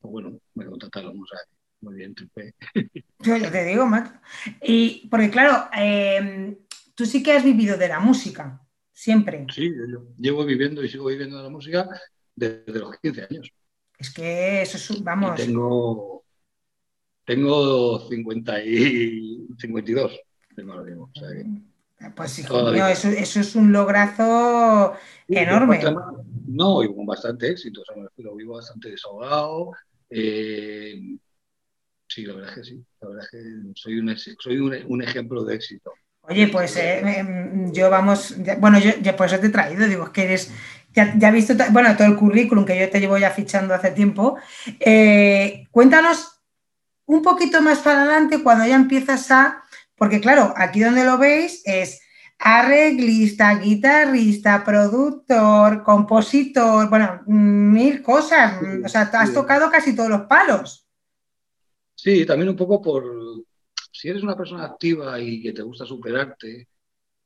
pues 0.00 0.12
bueno, 0.12 0.40
me 0.54 0.66
contrataron, 0.66 1.20
o 1.20 1.26
sea, 1.26 1.38
muy 1.82 1.94
bien, 1.94 2.14
tripe. 2.14 2.54
Yo, 3.20 3.50
te 3.50 3.64
digo, 3.64 3.86
Matt. 3.86 4.22
Y 4.62 5.08
porque 5.08 5.30
claro, 5.30 5.68
em, 5.74 6.56
tú 6.94 7.06
sí 7.06 7.22
que 7.22 7.32
has 7.32 7.44
vivido 7.44 7.76
de 7.76 7.88
la 7.88 8.00
música, 8.00 8.60
siempre. 8.92 9.46
Sí, 9.54 9.70
yo 9.70 10.06
llevo 10.18 10.44
viviendo 10.44 10.82
y 10.82 10.88
sigo 10.88 11.06
viviendo 11.06 11.36
de 11.38 11.42
la 11.42 11.48
música 11.50 11.88
desde 12.34 12.78
los 12.78 12.98
15 12.98 13.26
años. 13.30 13.50
Es 13.98 14.10
que 14.12 14.62
eso 14.62 14.76
es, 14.76 15.04
vamos. 15.04 15.36
tengo, 15.36 16.24
tengo 17.24 18.08
50 18.08 18.64
y 18.64 19.46
52, 19.58 20.20
tengo 20.56 20.72
ahora 20.72 20.84
mismo. 20.84 21.10
O 21.14 21.18
sea 21.18 21.28
que, 21.30 22.10
pues 22.16 22.30
sí, 22.30 22.42
eso, 22.42 23.08
eso, 23.08 23.40
es 23.40 23.54
un 23.54 23.72
lograzo 23.72 24.94
enorme. 25.28 25.80
No, 26.46 26.82
y 26.82 26.94
con 26.94 27.04
bastante 27.04 27.50
éxito. 27.50 27.82
O 27.82 27.84
sea, 27.84 27.94
lo 28.16 28.34
vivo 28.34 28.54
bastante 28.54 28.90
desahogado, 28.90 29.72
eh, 30.10 31.00
sí, 32.06 32.24
la 32.24 32.34
verdad 32.34 32.50
es 32.50 32.56
que 32.56 32.64
sí. 32.64 32.84
La 33.00 33.08
verdad 33.08 33.24
es 33.24 33.30
que 33.30 33.72
soy 33.74 33.98
un, 33.98 34.16
soy 34.16 34.58
un, 34.58 35.02
ejemplo 35.02 35.44
de 35.44 35.54
éxito. 35.54 35.92
Oye, 36.22 36.48
pues 36.48 36.76
eh, 36.76 37.00
em, 37.00 37.72
yo 37.72 37.88
vamos, 37.88 38.36
bueno, 38.58 38.78
yo, 38.78 38.90
ya 39.00 39.16
por 39.16 39.26
eso 39.26 39.38
te 39.38 39.46
he 39.46 39.50
traído, 39.50 39.86
digo, 39.86 40.12
que 40.12 40.24
eres, 40.24 40.52
ya, 40.92 41.14
ya 41.16 41.30
visto, 41.30 41.54
bueno, 41.70 41.96
todo 41.96 42.08
el 42.08 42.16
currículum 42.16 42.64
que 42.64 42.78
yo 42.78 42.90
te 42.90 43.00
llevo 43.00 43.16
ya 43.16 43.30
fichando 43.30 43.72
hace 43.72 43.92
tiempo. 43.92 44.36
Eh, 44.80 45.66
cuéntanos 45.70 46.42
un 47.06 47.22
poquito 47.22 47.62
más 47.62 47.78
para 47.78 48.02
adelante 48.02 48.42
cuando 48.42 48.66
ya 48.66 48.76
empiezas 48.76 49.30
a, 49.30 49.64
porque 49.96 50.20
claro, 50.20 50.52
aquí 50.56 50.80
donde 50.80 51.04
lo 51.04 51.18
veis 51.18 51.62
es 51.64 52.00
arreglista, 52.40 53.58
guitarrista, 53.58 54.64
productor, 54.64 55.82
compositor, 55.82 56.88
bueno, 56.88 57.22
mil 57.26 58.02
cosas. 58.02 58.60
O 58.84 58.88
sea, 58.88 59.02
has 59.02 59.34
tocado 59.34 59.70
casi 59.70 59.94
todos 59.94 60.08
los 60.08 60.22
palos. 60.22 60.86
Sí, 61.94 62.24
también 62.24 62.48
un 62.48 62.56
poco 62.56 62.80
por, 62.80 63.04
si 63.92 64.08
eres 64.08 64.22
una 64.22 64.36
persona 64.36 64.64
activa 64.64 65.20
y 65.20 65.42
que 65.42 65.52
te 65.52 65.60
gusta 65.60 65.84
superarte, 65.84 66.68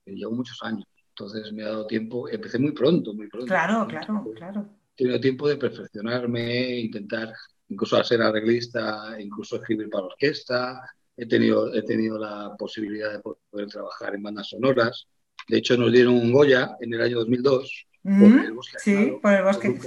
eh, 0.04 0.12
llevo 0.12 0.32
muchos 0.32 0.60
años. 0.62 0.84
Entonces 1.10 1.52
me 1.52 1.62
ha 1.62 1.68
dado 1.68 1.86
tiempo, 1.86 2.28
empecé 2.28 2.58
muy 2.58 2.72
pronto, 2.72 3.14
muy 3.14 3.28
pronto. 3.28 3.46
Claro, 3.46 3.86
claro, 3.86 4.32
claro. 4.34 4.68
He 4.94 4.96
tenido 4.96 5.20
tiempo 5.20 5.48
de 5.48 5.56
perfeccionarme, 5.56 6.80
intentar 6.80 7.32
incluso 7.68 7.96
a 7.96 8.02
ser 8.02 8.20
arreglista, 8.20 9.14
incluso 9.20 9.56
escribir 9.56 9.88
para 9.88 10.06
orquesta. 10.06 10.82
He 11.16 11.26
tenido, 11.26 11.72
he 11.72 11.82
tenido 11.82 12.18
la 12.18 12.56
posibilidad 12.58 13.12
de 13.12 13.20
poder 13.20 13.68
trabajar 13.68 14.14
en 14.14 14.22
bandas 14.22 14.48
sonoras. 14.48 15.06
De 15.48 15.58
hecho, 15.58 15.76
nos 15.76 15.92
dieron 15.92 16.14
un 16.14 16.32
Goya 16.32 16.76
en 16.80 16.94
el 16.94 17.00
año 17.00 17.18
2002 17.18 17.86
por 18.04 18.44
el 18.44 18.52
bosque. 18.52 18.78
Sí, 18.78 19.18
por 19.22 19.32
el 19.32 19.44
bosque. 19.44 19.80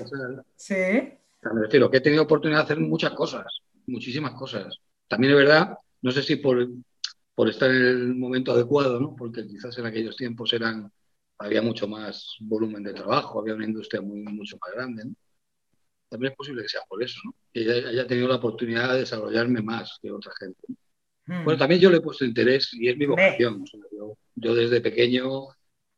sí. 0.56 0.74
me 0.74 1.62
refiero 1.62 1.90
que 1.90 1.98
he 1.98 2.02
tenido 2.02 2.24
oportunidad 2.24 2.60
de 2.60 2.64
hacer 2.64 2.80
muchas 2.80 3.12
cosas, 3.12 3.46
muchísimas 3.86 4.34
cosas. 4.34 4.80
También 5.08 5.34
es 5.34 5.40
verdad, 5.40 5.78
no 6.02 6.12
sé 6.12 6.24
si 6.24 6.38
por, 6.38 6.68
por 7.36 7.48
estar 7.48 7.70
en 7.70 7.86
el 7.86 8.16
momento 8.16 8.52
adecuado, 8.52 9.00
¿no? 9.00 9.16
porque 9.16 9.46
quizás 9.46 9.78
en 9.78 9.86
aquellos 9.86 10.18
tiempos 10.18 10.52
eran, 10.54 10.92
había 11.38 11.62
mucho 11.62 11.88
más 11.88 12.36
volumen 12.40 12.82
de 12.82 12.94
trabajo, 12.94 13.40
había 13.40 13.54
una 13.54 13.66
industria 13.66 14.02
muy, 14.02 14.24
mucho 14.24 14.58
más 14.60 14.74
grande. 14.74 15.04
También 16.10 16.32
es 16.32 16.38
posible 16.38 16.64
que 16.64 16.70
sea 16.70 16.82
por 16.90 17.04
eso, 17.04 17.20
¿no? 17.24 17.36
que 17.54 17.72
haya, 17.72 18.08
tenido 18.08 18.28
la 18.28 18.38
oportunidad 18.38 18.94
de 18.94 19.00
desarrollarme 19.00 19.62
más 19.62 20.00
que 20.02 20.12
otra 20.12 20.32
gente. 20.40 20.60
Hmm. 21.28 21.44
Bueno, 21.44 21.60
también 21.60 21.82
yo 21.82 21.92
le 21.92 21.98
he 21.98 22.02
puesto 22.02 22.26
interés 22.26 22.74
y 22.74 22.88
es 22.88 22.98
mi 22.98 23.06
vocación. 23.06 23.64
yo, 24.36 24.56
desde 24.56 24.82
pequeño 24.82 25.50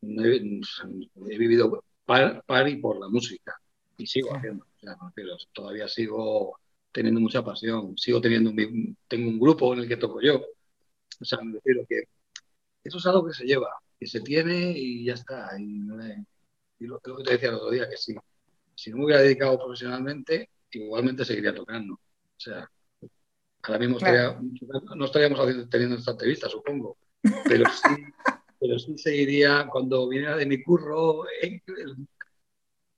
he, 0.01 1.37
vivido 1.37 1.83
par, 2.05 2.67
y 2.67 2.77
por 2.77 2.99
la 2.99 3.07
música 3.07 3.55
y 3.97 4.07
sigo 4.07 4.35
haciendo. 4.35 4.65
pero 5.13 5.37
todavía 5.53 5.87
sigo 5.87 6.57
teniendo 6.91 7.19
mucha 7.19 7.43
pasión, 7.43 7.95
sigo 7.97 8.19
teniendo 8.19 8.49
un, 8.49 8.97
tengo 9.07 9.29
un 9.29 9.39
grupo 9.39 9.73
en 9.73 9.81
el 9.81 9.87
que 9.87 9.97
toco 9.97 10.19
yo. 10.21 10.41
O 11.21 11.25
sea, 11.25 11.39
me 11.41 11.53
refiero 11.53 11.85
que 11.87 12.03
eso 12.83 12.97
es 12.97 13.05
algo 13.05 13.27
que 13.27 13.33
se 13.33 13.45
lleva, 13.45 13.69
que 13.99 14.07
se 14.07 14.21
tiene 14.21 14.73
y 14.75 15.05
ya 15.05 15.13
está. 15.13 15.49
Y, 15.59 16.85
lo, 16.87 16.99
que 16.99 17.23
te 17.23 17.31
decía 17.33 17.49
el 17.49 17.55
otro 17.55 17.69
día, 17.69 17.89
que 17.89 17.97
si, 17.97 18.15
si 18.73 18.89
no 18.89 18.97
me 18.97 19.05
hubiera 19.05 19.21
dedicado 19.21 19.59
profesionalmente, 19.59 20.49
igualmente 20.71 21.25
seguiría 21.25 21.53
tocando. 21.53 21.95
O 21.95 22.39
sea, 22.39 22.69
ahora 23.63 23.79
mismo 23.79 23.99
no 24.95 25.05
estaríamos 25.05 25.69
teniendo 25.69 25.95
esta 25.95 26.11
entrevista, 26.11 26.49
supongo, 26.49 26.97
pero 27.45 27.65
sí, 27.69 28.03
pero 28.59 28.79
sí 28.79 28.97
seguiría 28.97 29.67
cuando 29.67 30.07
viniera 30.07 30.35
de 30.35 30.45
mi 30.45 30.63
curro 30.63 31.23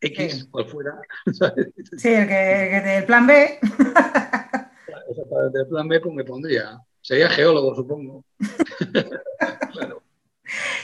X, 0.01 0.48
cual 0.50 0.65
fuera. 0.65 1.01
Sí, 1.98 2.10
el 2.10 2.27
que, 2.27 2.82
del 2.84 3.06
plan 3.06 3.27
B. 3.27 3.60
Exactamente, 5.10 5.60
el 5.60 5.68
plan 5.68 5.88
B 5.88 6.00
pues 6.00 6.15
me 6.15 6.24
pondría. 6.24 6.80
Sería 7.01 7.30
geólogo, 7.30 7.75
supongo. 7.75 8.24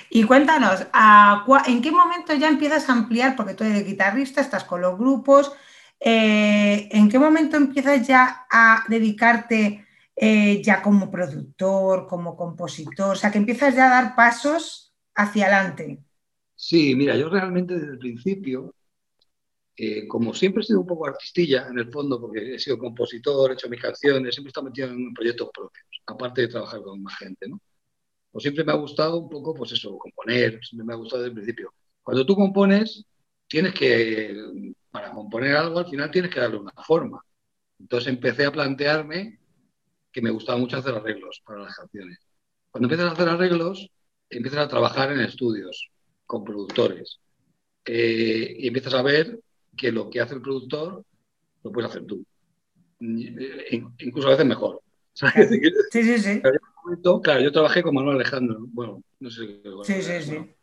Y 0.10 0.24
cuéntanos, 0.24 0.86
¿en 1.68 1.82
qué 1.82 1.92
momento 1.92 2.34
ya 2.34 2.48
empiezas 2.48 2.90
a 2.90 2.94
ampliar? 2.94 3.36
Porque 3.36 3.54
tú 3.54 3.64
eres 3.64 3.86
guitarrista, 3.86 4.42
estás 4.42 4.64
con 4.64 4.82
los 4.82 4.98
grupos. 4.98 5.52
Eh, 6.00 6.90
¿En 6.92 7.10
qué 7.10 7.20
momento 7.20 7.58
empiezas 7.58 8.08
ya 8.08 8.46
a 8.52 8.86
dedicarte 8.88 9.86
eh, 10.16 10.62
ya 10.64 10.82
como 10.82 11.10
productor, 11.10 12.08
como 12.08 12.36
compositor? 12.36 13.12
O 13.12 13.16
sea, 13.16 13.32
que 13.32 13.40
empiezas 13.40 13.76
ya 13.76 13.88
a 13.88 14.02
dar 14.02 14.16
pasos 14.16 14.94
hacia 15.16 15.46
adelante. 15.46 16.00
Sí, 16.56 16.96
mira, 16.96 17.16
yo 17.16 17.30
realmente 17.30 17.76
desde 17.76 17.94
el 17.94 18.00
principio, 18.00 18.74
eh, 19.76 20.08
como 20.08 20.34
siempre 20.34 20.62
he 20.64 20.66
sido 20.66 20.82
un 20.82 20.88
poco 20.88 21.08
artistilla 21.08 21.68
en 21.70 21.80
el 21.80 21.92
fondo, 21.92 22.20
porque 22.20 22.56
he 22.56 22.60
sido 22.60 22.78
compositor, 22.80 23.52
he 23.52 23.54
hecho 23.54 23.70
mis 23.70 23.82
canciones, 23.82 24.34
siempre 24.34 24.50
he 24.50 24.52
estado 24.52 24.66
metido 24.66 24.90
en 24.90 25.14
proyectos 25.14 25.50
propios, 25.54 25.86
aparte 26.08 26.42
de 26.42 26.48
trabajar 26.48 26.82
con 26.82 27.02
más 27.04 27.16
gente, 27.18 27.48
¿no? 27.48 27.62
Pues 28.32 28.44
siempre 28.44 28.64
me 28.64 28.72
ha 28.72 28.76
gustado 28.76 29.18
un 29.20 29.30
poco, 29.30 29.54
pues 29.54 29.72
eso, 29.74 29.98
componer, 29.98 30.60
siempre 30.64 30.86
me 30.86 30.94
ha 30.94 30.98
gustado 30.98 31.24
desde 31.24 31.30
el 31.32 31.36
principio. 31.36 31.74
Cuando 32.04 32.26
tú 32.26 32.36
compones, 32.36 33.06
tienes 33.48 33.74
que, 33.74 34.74
para 34.92 35.12
componer 35.12 35.56
algo, 35.56 35.80
al 35.80 35.88
final 35.88 36.12
tienes 36.12 36.34
que 36.34 36.40
darle 36.40 36.58
una 36.58 36.72
forma. 36.86 37.22
Entonces 37.80 38.12
empecé 38.12 38.46
a 38.46 38.52
plantearme 38.52 39.40
que 40.12 40.22
me 40.22 40.32
gustaba 40.32 40.58
mucho 40.58 40.78
hacer 40.78 40.96
arreglos 40.96 41.42
para 41.46 41.62
las 41.62 41.76
canciones. 41.76 42.20
Cuando 42.72 42.88
empiezas 42.88 43.10
a 43.10 43.14
hacer 43.14 43.30
arreglos, 43.30 43.90
empiezas 44.30 44.66
a 44.66 44.68
trabajar 44.68 45.12
en 45.12 45.20
estudios 45.22 45.90
con 46.26 46.44
productores 46.44 47.20
eh, 47.86 48.56
y 48.58 48.68
empiezas 48.68 48.94
a 48.94 49.02
ver 49.02 49.40
que 49.76 49.92
lo 49.92 50.10
que 50.10 50.22
hace 50.22 50.36
el 50.36 50.42
productor 50.42 51.04
lo 51.64 51.72
puedes 51.72 51.92
hacer 51.92 52.06
tú. 52.06 52.26
Incluso 53.00 54.28
a 54.28 54.32
veces 54.32 54.46
mejor. 54.46 54.82
Sí, 55.92 56.04
sí, 56.04 56.20
sí. 56.20 56.42
claro, 57.24 57.42
yo 57.42 57.52
trabajé 57.52 57.82
con 57.82 57.96
Manuel 57.96 58.18
Alejandro, 58.18 58.60
bueno, 58.68 59.02
no 59.20 59.30
sé. 59.30 59.62
sí, 59.84 60.02
sí, 60.02 60.22
sí. 60.22 60.56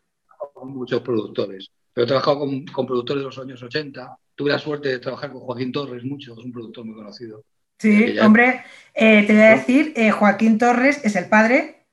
Con 0.53 0.69
muchos 0.69 1.01
productores, 1.01 1.69
pero 1.95 2.03
he 2.03 2.07
trabajado 2.07 2.39
con, 2.39 2.65
con, 2.65 2.85
productores 2.85 3.21
de 3.21 3.25
los 3.25 3.39
años 3.39 3.63
80. 3.63 4.17
Tuve 4.35 4.51
la 4.51 4.59
suerte 4.59 4.89
de 4.89 4.99
trabajar 4.99 5.31
con 5.31 5.39
Joaquín 5.39 5.71
Torres 5.71 6.03
mucho, 6.03 6.33
es 6.33 6.39
un 6.39 6.51
productor 6.51 6.83
muy 6.83 6.93
conocido. 6.93 7.45
Sí, 7.79 8.19
hombre, 8.19 8.63
eh, 8.93 9.23
te 9.25 9.33
voy 9.33 9.41
a 9.41 9.55
decir, 9.55 9.93
eh, 9.95 10.11
Joaquín 10.11 10.57
Torres 10.57 10.99
es 11.05 11.15
el 11.15 11.29
padre 11.29 11.87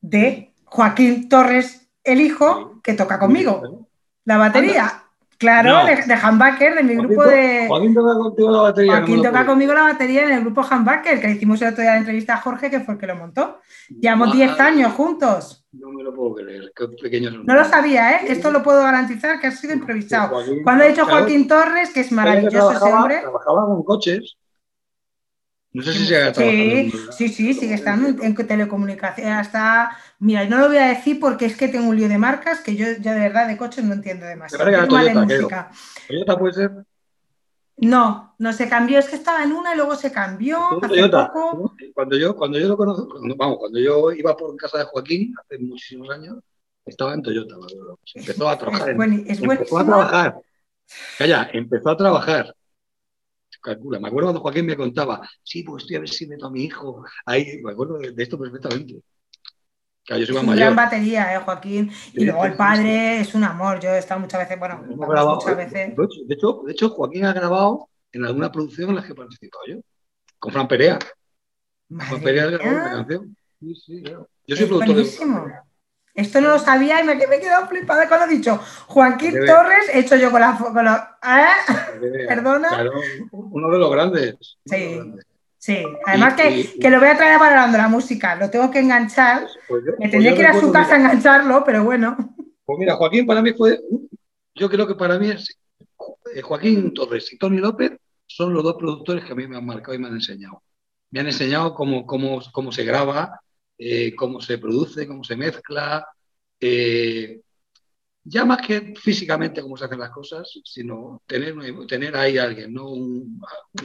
de 0.00 0.52
Joaquín 0.64 1.28
Torres, 1.28 1.88
el 2.02 2.20
hijo, 2.20 2.80
que 2.82 2.94
toca 2.94 3.20
conmigo. 3.20 3.88
La 4.24 4.36
batería. 4.36 5.04
Claro, 5.38 5.84
de, 5.84 5.96
de 5.96 6.74
de 6.74 6.82
mi 6.82 6.94
grupo 6.94 7.24
de. 7.24 7.66
Joaquín 7.68 7.94
toca 7.94 8.14
contigo 8.14 8.50
la 8.50 8.60
batería. 8.62 8.92
Joaquín 8.96 9.22
toca 9.22 9.46
conmigo 9.46 9.74
la 9.74 9.82
batería 9.82 10.24
en 10.24 10.32
el 10.32 10.40
grupo 10.40 10.62
Humbucker, 10.62 11.20
que 11.20 11.30
hicimos 11.30 11.60
el 11.62 11.68
otro 11.68 11.82
día 11.82 11.92
la 11.92 11.98
entrevista 11.98 12.34
a 12.34 12.38
Jorge, 12.38 12.70
que 12.70 12.80
fue 12.80 12.94
el 12.94 13.00
que 13.00 13.06
lo 13.06 13.16
montó. 13.16 13.60
Llevamos 13.88 14.32
10 14.32 14.58
años 14.60 14.92
juntos. 14.92 15.66
No 15.72 15.90
me 15.90 16.02
lo 16.02 16.14
puedo 16.14 16.36
creer, 16.36 16.72
qué 16.74 16.88
pequeños 16.88 17.34
No 17.44 17.54
lo 17.54 17.64
sabía, 17.64 18.16
¿eh? 18.16 18.20
Esto 18.28 18.50
lo 18.50 18.62
puedo 18.62 18.82
garantizar 18.82 19.38
que 19.38 19.48
ha 19.48 19.50
sido 19.50 19.74
improvisado. 19.74 20.38
Cuando 20.64 20.84
he 20.84 20.88
dicho 20.88 21.04
Joaquín 21.04 21.46
Torres, 21.46 21.92
que 21.92 22.00
es 22.00 22.12
maravilloso 22.12 22.72
ese 22.72 22.92
hombre. 22.92 23.20
Trabajaba 23.20 23.66
con 23.66 23.82
coches. 23.84 24.36
No 25.76 25.82
sé 25.82 25.92
si 25.92 26.06
se 26.06 26.32
sí, 26.32 26.90
sí, 27.10 27.28
sí, 27.28 27.52
sigue 27.52 27.74
estando 27.74 28.08
en, 28.08 28.34
telecomunicación. 28.34 29.30
Hasta, 29.32 29.94
mira, 30.18 30.46
no 30.46 30.56
lo 30.56 30.68
voy 30.68 30.78
a 30.78 30.86
decir 30.86 31.20
porque 31.20 31.44
es 31.44 31.54
que 31.54 31.68
tengo 31.68 31.90
un 31.90 31.96
lío 31.96 32.08
de 32.08 32.16
marcas 32.16 32.62
que 32.62 32.74
yo 32.76 32.86
ya 32.98 33.12
de 33.12 33.20
verdad 33.20 33.46
de 33.46 33.58
coches 33.58 33.84
no 33.84 33.92
entiendo 33.92 34.24
demasiado. 34.24 34.64
Toyota, 34.88 35.70
¿Toyota 36.08 36.38
puede 36.38 36.54
ser? 36.54 36.70
No, 37.76 38.34
no 38.38 38.54
se 38.54 38.70
cambió, 38.70 38.98
es 38.98 39.06
que 39.10 39.16
estaba 39.16 39.44
en 39.44 39.52
una 39.52 39.74
y 39.74 39.76
luego 39.76 39.96
se 39.96 40.10
cambió. 40.10 40.82
Hace 40.82 41.10
poco. 41.10 41.74
Cuando 41.92 42.16
yo, 42.16 42.34
cuando 42.34 42.58
yo 42.58 42.68
lo 42.68 42.76
conozco, 42.78 43.20
vamos, 43.36 43.58
cuando 43.58 43.78
yo 43.78 44.12
iba 44.12 44.34
por 44.34 44.56
casa 44.56 44.78
de 44.78 44.84
Joaquín 44.84 45.34
hace 45.38 45.58
muchísimos 45.58 46.08
años, 46.08 46.38
estaba 46.86 47.12
en 47.12 47.20
Toyota, 47.20 47.54
empezó 48.14 48.48
a 48.48 48.56
trabajar. 48.56 48.96
Es, 49.26 49.42
empezó 49.42 49.78
a 49.78 49.84
trabajar. 49.84 50.40
Calla, 51.18 51.50
empezó 51.52 51.90
a 51.90 51.96
trabajar 51.98 52.54
calcula. 53.66 53.98
Me 53.98 54.08
acuerdo 54.08 54.28
cuando 54.28 54.40
Joaquín 54.40 54.66
me 54.66 54.76
contaba, 54.76 55.28
sí, 55.42 55.62
pues 55.62 55.82
estoy 55.82 55.96
a 55.96 56.00
ver 56.00 56.08
si 56.08 56.26
meto 56.26 56.46
a 56.46 56.50
mi 56.50 56.64
hijo. 56.64 57.04
Ahí, 57.24 57.60
me 57.62 57.72
acuerdo 57.72 57.98
de, 57.98 58.22
esto 58.22 58.38
perfectamente. 58.38 59.02
Claro, 60.04 60.20
yo 60.20 60.26
soy 60.26 60.44
una 60.44 60.54
gran 60.54 60.76
batería, 60.76 61.34
¿eh, 61.34 61.40
Joaquín? 61.40 61.90
Y 62.12 62.24
luego 62.24 62.44
el 62.44 62.54
padre 62.54 63.20
es 63.20 63.34
un 63.34 63.42
amor. 63.42 63.80
Yo 63.80 63.90
he 63.90 63.98
estado 63.98 64.20
muchas 64.20 64.40
veces, 64.40 64.58
bueno, 64.58 64.84
muchas 64.86 65.56
veces. 65.56 65.96
De 65.96 66.34
hecho, 66.34 66.62
de 66.64 66.72
hecho, 66.72 66.90
Joaquín 66.90 67.24
ha 67.24 67.32
grabado 67.32 67.88
en 68.12 68.24
alguna 68.24 68.52
producción 68.52 68.90
en 68.90 68.96
la 68.96 69.02
que 69.02 69.12
he 69.12 69.16
participado 69.16 69.64
yo, 69.66 69.76
con 70.38 70.52
Fran 70.52 70.68
Perea. 70.68 70.98
Fran 71.88 72.22
Perea 72.22 72.44
ha 72.44 72.50
grabado 72.50 72.76
una 72.76 72.90
canción. 72.90 73.36
Sí, 73.60 73.74
sí, 73.74 74.02
claro. 74.02 74.28
Yo 74.46 74.56
soy 74.56 74.66
productor 74.66 74.94
buenísimo. 74.94 75.46
Esto 76.16 76.40
no 76.40 76.48
lo 76.48 76.58
sabía 76.58 77.00
y 77.00 77.04
me, 77.04 77.12
he 77.12 77.40
quedado 77.40 77.68
flipada 77.68 78.08
cuando 78.08 78.26
he 78.26 78.36
dicho 78.36 78.58
Joaquín 78.86 79.34
Torres, 79.46 79.90
hecho 79.92 80.16
yo 80.16 80.30
con 80.30 80.40
la. 80.40 80.56
Con 80.56 80.84
la 80.84 81.18
¿eh? 81.22 82.26
Perdona. 82.26 82.68
Claro, 82.68 82.92
uno 83.32 83.70
de 83.70 83.78
los 83.78 83.90
grandes. 83.90 84.56
Sí. 84.64 85.00
Sí, 85.58 85.84
además 86.04 86.34
que, 86.34 86.78
que, 86.80 86.90
lo 86.90 87.00
voy 87.00 87.08
a 87.08 87.16
traer 87.16 87.40
valorando 87.40 87.76
la 87.76 87.88
música, 87.88 88.36
lo 88.36 88.48
tengo 88.48 88.70
que 88.70 88.78
enganchar. 88.78 89.48
Pues 89.66 89.82
me 89.82 89.92
pues 89.94 90.10
tendría 90.12 90.34
que 90.34 90.40
ir 90.40 90.46
a 90.46 90.60
su 90.60 90.70
casa 90.70 90.94
a 90.94 90.98
engancharlo, 90.98 91.64
pero 91.64 91.82
bueno. 91.82 92.16
Pues 92.64 92.78
mira, 92.78 92.94
Joaquín 92.94 93.26
para 93.26 93.42
mí 93.42 93.52
fue, 93.52 93.80
yo 94.54 94.70
creo 94.70 94.86
que 94.86 94.94
para 94.94 95.18
mí 95.18 95.30
es 95.30 95.58
eh, 96.34 96.40
Joaquín 96.40 96.94
Torres 96.94 97.32
y 97.32 97.38
Tony 97.38 97.58
López 97.58 97.98
son 98.26 98.54
los 98.54 98.62
dos 98.62 98.76
productores 98.76 99.24
que 99.24 99.32
a 99.32 99.34
mí 99.34 99.48
me 99.48 99.56
han 99.56 99.66
marcado 99.66 99.94
y 99.94 99.98
me 99.98 100.06
han 100.06 100.14
enseñado. 100.14 100.62
Me 101.10 101.20
han 101.20 101.26
enseñado 101.26 101.74
cómo, 101.74 102.06
cómo, 102.06 102.40
cómo 102.52 102.70
se 102.70 102.84
graba, 102.84 103.40
eh, 103.78 104.14
cómo 104.14 104.40
se 104.40 104.58
produce, 104.58 105.06
cómo 105.06 105.24
se 105.24 105.36
mezcla, 105.36 106.06
eh, 106.60 107.40
ya 108.28 108.44
más 108.44 108.66
que 108.66 108.94
físicamente 108.96 109.62
cómo 109.62 109.76
se 109.76 109.84
hacen 109.84 110.00
las 110.00 110.10
cosas, 110.10 110.50
sino 110.64 111.22
tener, 111.26 111.54
tener 111.86 112.16
ahí 112.16 112.38
alguien, 112.38 112.74
¿no? 112.74 112.90
un, 112.90 113.40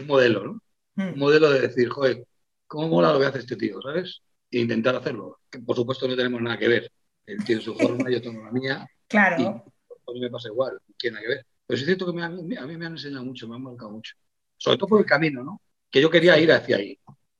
modelo, 0.07 0.43
¿no? 0.45 0.61
Hmm. 0.95 1.13
un 1.13 1.19
modelo 1.19 1.51
de 1.51 1.61
decir, 1.61 1.89
joder, 1.89 2.25
¿cómo 2.65 2.87
mola 2.87 3.13
lo 3.13 3.19
que 3.19 3.25
hace 3.27 3.39
este 3.39 3.55
tío, 3.55 3.81
¿sabes? 3.81 4.21
E 4.49 4.59
intentar 4.59 4.95
hacerlo. 4.95 5.39
Que 5.49 5.59
por 5.59 5.75
supuesto 5.75 6.07
no 6.07 6.15
tenemos 6.15 6.41
nada 6.41 6.57
que 6.57 6.67
ver. 6.67 6.91
Él 7.25 7.37
tiene 7.45 7.61
su 7.61 7.75
forma, 7.75 8.09
yo 8.09 8.21
tengo 8.21 8.43
la 8.43 8.51
mía. 8.51 8.87
Claro. 9.07 9.41
Y 9.41 9.45
a 9.45 10.13
mí 10.13 10.19
me 10.19 10.29
pasa 10.29 10.49
igual, 10.49 10.73
no 10.73 10.95
tiene 10.97 11.15
nada 11.15 11.23
que 11.23 11.33
ver. 11.35 11.45
Pero 11.67 11.79
es 11.79 11.85
cierto 11.85 12.13
que 12.13 12.21
a 12.21 12.29
mí 12.29 12.77
me 12.77 12.85
han 12.85 12.93
enseñado 12.93 13.23
mucho, 13.23 13.47
me 13.47 13.55
han 13.55 13.63
marcado 13.63 13.91
mucho. 13.91 14.15
Sobre 14.57 14.77
todo 14.77 14.89
por 14.89 14.99
el 14.99 15.05
camino, 15.05 15.43
¿no? 15.43 15.61
Que 15.89 16.01
yo 16.01 16.09
quería 16.09 16.37
ir 16.39 16.51
hacia 16.51 16.77
ahí. 16.77 16.97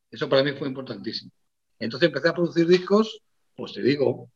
Eso 0.10 0.29
para 0.29 0.43
mí 0.43 0.51
fue 0.53 0.67
importantísimo. 0.67 1.31
Entonces 1.81 2.07
empecé 2.07 2.29
a 2.29 2.33
producir 2.33 2.67
discos, 2.67 3.21
pues 3.55 3.73
te 3.73 3.81
digo, 3.81 4.29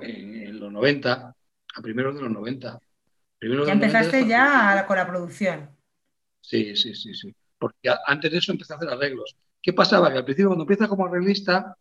en, 0.00 0.58
los 0.58 0.72
90, 0.72 1.34
a 1.74 1.82
primeros 1.82 2.16
de 2.16 2.22
los 2.22 2.30
90. 2.30 2.80
ya 3.40 3.72
empezaste 3.72 4.26
ya 4.26 4.84
con 4.88 4.96
la 4.96 5.06
producción. 5.06 5.70
Sí, 6.40 6.74
sí, 6.74 6.94
sí, 6.94 7.14
sí. 7.14 7.34
Porque 7.58 7.90
antes 8.06 8.32
de 8.32 8.38
eso 8.38 8.52
empecé 8.52 8.72
a 8.72 8.76
hacer 8.76 8.88
arreglos. 8.88 9.36
¿Qué 9.60 9.74
pasaba? 9.74 10.10
Que 10.10 10.18
al 10.18 10.24
principio 10.24 10.48
cuando 10.48 10.62
empiezas 10.62 10.88
como 10.88 11.04
arreglista 11.04 11.76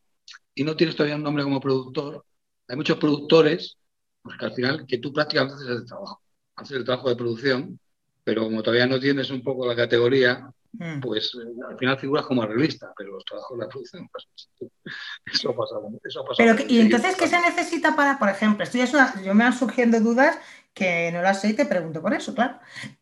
y 0.53 0.63
no 0.65 0.75
tienes 0.75 0.95
todavía 0.95 1.15
un 1.15 1.23
nombre 1.23 1.45
como 1.45 1.61
productor, 1.61 2.25
hay 2.67 2.75
muchos 2.75 2.97
productores, 2.97 3.77
pues 4.21 4.37
que 4.37 4.45
al 4.45 4.53
final 4.53 4.85
que 4.85 4.97
tú 4.97 5.13
prácticamente 5.13 5.55
haces 5.55 5.69
el 5.69 5.85
trabajo, 5.85 6.21
haces 6.57 6.77
el 6.77 6.83
trabajo 6.83 7.09
de 7.09 7.15
producción, 7.15 7.79
pero 8.25 8.43
como 8.43 8.61
todavía 8.61 8.87
no 8.87 8.99
tienes 8.99 9.29
un 9.29 9.41
poco 9.41 9.65
la 9.65 9.75
categoría, 9.75 10.51
mm. 10.79 10.99
pues 11.01 11.31
eh, 11.35 11.53
al 11.69 11.77
final 11.77 11.97
figuras 11.97 12.25
como 12.25 12.43
arreglista, 12.43 12.93
pero 12.97 13.13
los 13.13 13.25
trabajos 13.25 13.57
de 13.57 13.65
la 13.65 13.69
producción, 13.69 14.09
pues, 14.11 14.27
eso 15.33 15.49
ha 15.49 15.55
pasado. 15.55 15.89
Eso 16.03 16.25
pero, 16.37 16.55
¿Y 16.67 16.79
entonces 16.79 17.15
qué 17.15 17.27
se 17.27 17.39
necesita 17.39 17.95
para, 17.95 18.17
por 18.19 18.29
ejemplo, 18.29 18.63
esto 18.63 18.77
yo 19.23 19.33
me 19.33 19.43
han 19.43 19.53
surgiendo 19.53 19.99
dudas 19.99 20.37
que 20.73 21.11
no 21.11 21.21
las 21.21 21.41
sé 21.41 21.49
y 21.49 21.53
te 21.53 21.65
pregunto 21.65 22.01
por 22.01 22.13
eso, 22.13 22.35
claro. 22.35 22.59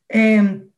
Em, 0.07 0.69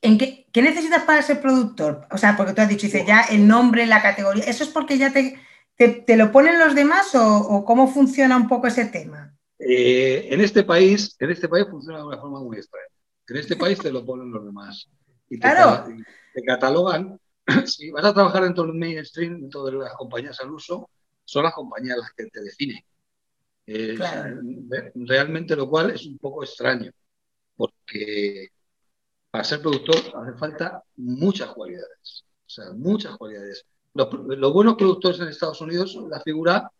¿En 0.00 0.18
qué, 0.18 0.48
necesitas 0.56 1.04
para 1.04 1.22
ser 1.22 1.40
productor? 1.40 2.06
O 2.10 2.18
sea, 2.18 2.36
porque 2.36 2.54
tú 2.54 2.60
has 2.60 2.68
dicho, 2.68 2.86
dice, 2.86 3.04
ya 3.06 3.20
el 3.30 3.46
nombre, 3.46 3.86
la 3.86 4.02
categoría, 4.02 4.42
¿eso 4.44 4.64
es 4.64 4.70
porque 4.70 4.98
ya 4.98 5.12
te, 5.12 5.38
te, 5.76 6.16
lo 6.16 6.32
ponen 6.32 6.58
los 6.58 6.74
demás 6.74 7.14
o, 7.14 7.64
cómo 7.64 7.86
funciona 7.86 8.36
un 8.36 8.48
poco 8.48 8.66
ese 8.66 8.86
tema? 8.86 9.32
Eh, 9.60 10.26
en 10.30 10.40
este 10.40 10.64
país, 10.64 11.14
en 11.20 11.30
este 11.30 11.48
país 11.48 11.66
funciona 11.70 11.98
de 11.98 12.04
una 12.04 12.18
forma 12.18 12.40
muy 12.40 12.56
extraña. 12.56 12.86
En 13.28 13.36
este 13.36 13.54
país 13.54 13.78
te 13.78 13.92
lo 13.92 14.04
ponen 14.04 14.32
los 14.32 14.44
demás. 14.44 14.88
Y 15.30 15.38
te, 15.38 15.40
claro. 15.42 15.86
Te 16.32 16.42
catalogan. 16.42 17.18
Si 17.66 17.90
vas 17.90 18.04
a 18.04 18.14
trabajar 18.14 18.44
dentro 18.44 18.64
del 18.64 18.74
mainstream, 18.74 19.40
dentro 19.40 19.64
de 19.64 19.72
las 19.72 19.94
compañías 19.94 20.40
al 20.40 20.52
uso, 20.52 20.88
son 21.24 21.44
las 21.44 21.54
compañías 21.54 21.98
las 21.98 22.12
que 22.12 22.26
te 22.26 22.40
definen. 22.40 22.84
realmente 24.94 25.56
lo 25.56 25.68
cual 25.68 25.90
es 25.90 26.06
un 26.06 26.18
poco 26.18 26.44
extraño, 26.44 26.92
porque 27.56 28.48
para 29.30 29.44
ser 29.44 29.60
productor 29.60 29.96
hace 29.96 30.38
falta 30.38 30.82
muchas 30.96 31.50
cualidades. 31.50 32.24
O 32.46 32.50
sea, 32.50 32.72
muchas 32.74 33.16
cualidades. 33.16 33.64
Los, 33.94 34.52
buenos 34.52 34.76
productores 34.76 35.20
en 35.20 35.28
Estados 35.28 35.60
Unidos 35.60 35.92
son 35.92 36.10
la 36.10 36.20
figura 36.20 36.70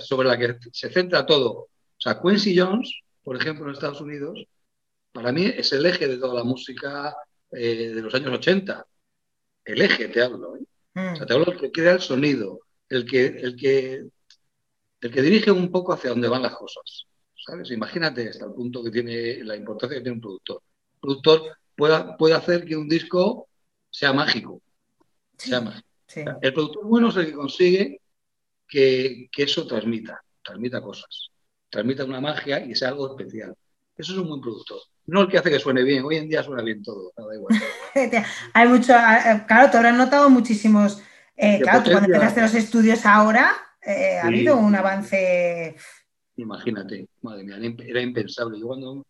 sobre 0.00 0.28
la 0.28 0.36
que 0.36 0.58
se 0.72 0.90
centra 0.90 1.24
todo. 1.24 1.50
O 1.52 1.68
sea, 1.98 2.20
Quincy 2.20 2.58
Jones, 2.58 2.92
por 3.22 3.36
ejemplo, 3.36 3.66
en 3.66 3.74
Estados 3.74 4.00
Unidos, 4.00 4.44
para 5.12 5.30
mí 5.30 5.44
es 5.44 5.72
el 5.72 5.86
eje 5.86 6.08
de 6.08 6.16
toda 6.16 6.34
la 6.34 6.44
música 6.44 7.14
eh, 7.52 7.92
de 7.94 8.02
los 8.02 8.14
años 8.14 8.32
80. 8.32 8.86
El 9.64 9.82
eje, 9.82 10.08
te 10.08 10.22
hablo. 10.22 10.56
¿eh? 10.56 10.64
O 10.94 11.16
sea, 11.16 11.26
te 11.26 11.32
hablo 11.32 11.46
del 11.46 11.60
que 11.60 11.72
crea 11.72 11.92
el 11.92 12.00
sonido, 12.00 12.60
el 12.88 13.06
que, 13.06 13.26
el, 13.26 13.56
que, 13.56 14.04
el 15.00 15.10
que 15.10 15.22
dirige 15.22 15.50
un 15.50 15.70
poco 15.70 15.92
hacia 15.92 16.10
dónde 16.10 16.28
van 16.28 16.42
las 16.42 16.56
cosas. 16.56 17.06
¿Sabes? 17.34 17.70
Imagínate 17.70 18.28
hasta 18.28 18.46
el 18.46 18.52
punto 18.52 18.82
que 18.82 18.90
tiene 18.90 19.42
la 19.42 19.56
importancia 19.56 19.98
que 19.98 20.02
tiene 20.02 20.16
un 20.16 20.20
productor 20.20 20.62
productor 21.02 21.58
pueda, 21.74 22.16
puede 22.16 22.34
hacer 22.34 22.64
que 22.64 22.76
un 22.76 22.88
disco 22.88 23.48
sea 23.90 24.12
mágico. 24.12 24.62
El 26.40 26.54
productor 26.54 26.86
bueno 26.86 27.08
es 27.08 27.16
el 27.16 27.26
que 27.26 27.32
consigue 27.32 28.00
que, 28.68 29.28
eso 29.36 29.66
transmita, 29.66 30.22
transmita 30.42 30.80
cosas, 30.80 31.30
transmita 31.68 32.04
una 32.04 32.20
magia 32.20 32.64
y 32.64 32.74
sea 32.74 32.88
algo 32.88 33.10
especial. 33.10 33.54
Eso 33.96 34.12
es 34.12 34.18
un 34.18 34.28
buen 34.28 34.40
productor. 34.40 34.78
No 35.06 35.22
el 35.22 35.28
que 35.28 35.38
hace 35.38 35.50
que 35.50 35.58
suene 35.58 35.82
bien. 35.82 36.04
Hoy 36.04 36.16
en 36.16 36.28
día 36.28 36.42
suena 36.42 36.62
bien 36.62 36.82
todo. 36.82 37.12
Hay 38.54 38.68
mucho, 38.68 38.92
claro, 39.46 39.70
te 39.70 39.76
habrás 39.76 39.96
notado 39.96 40.30
muchísimos. 40.30 41.02
Eh, 41.36 41.60
claro, 41.60 41.82
tú 41.82 41.90
cuando 41.90 42.08
empezaste 42.08 42.40
los 42.40 42.54
estudios 42.54 43.04
ahora, 43.04 43.52
eh, 43.84 44.18
ha 44.22 44.26
habido 44.26 44.56
un 44.56 44.74
avance. 44.74 45.76
Imagínate, 46.36 47.08
madre 47.20 47.44
mía, 47.44 47.56
era 47.86 48.00
impensable. 48.00 48.58
Yo 48.58 48.66
cuando 48.66 49.04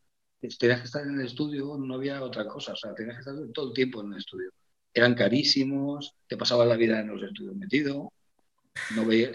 tenías 0.58 0.80
que 0.80 0.86
estar 0.86 1.06
en 1.06 1.20
el 1.20 1.26
estudio, 1.26 1.76
no 1.78 1.94
había 1.94 2.22
otra 2.22 2.46
cosa, 2.46 2.72
o 2.72 2.76
sea, 2.76 2.94
tenías 2.94 3.16
que 3.16 3.20
estar 3.20 3.34
todo 3.52 3.68
el 3.68 3.74
tiempo 3.74 4.00
en 4.00 4.12
el 4.12 4.18
estudio. 4.18 4.50
Eran 4.94 5.14
carísimos, 5.14 6.14
te 6.26 6.36
pasabas 6.36 6.68
la 6.68 6.76
vida 6.76 7.00
en 7.00 7.08
los 7.08 7.22
estudios 7.22 7.54
metido, 7.56 8.12
no 8.94 9.06
veía, 9.06 9.30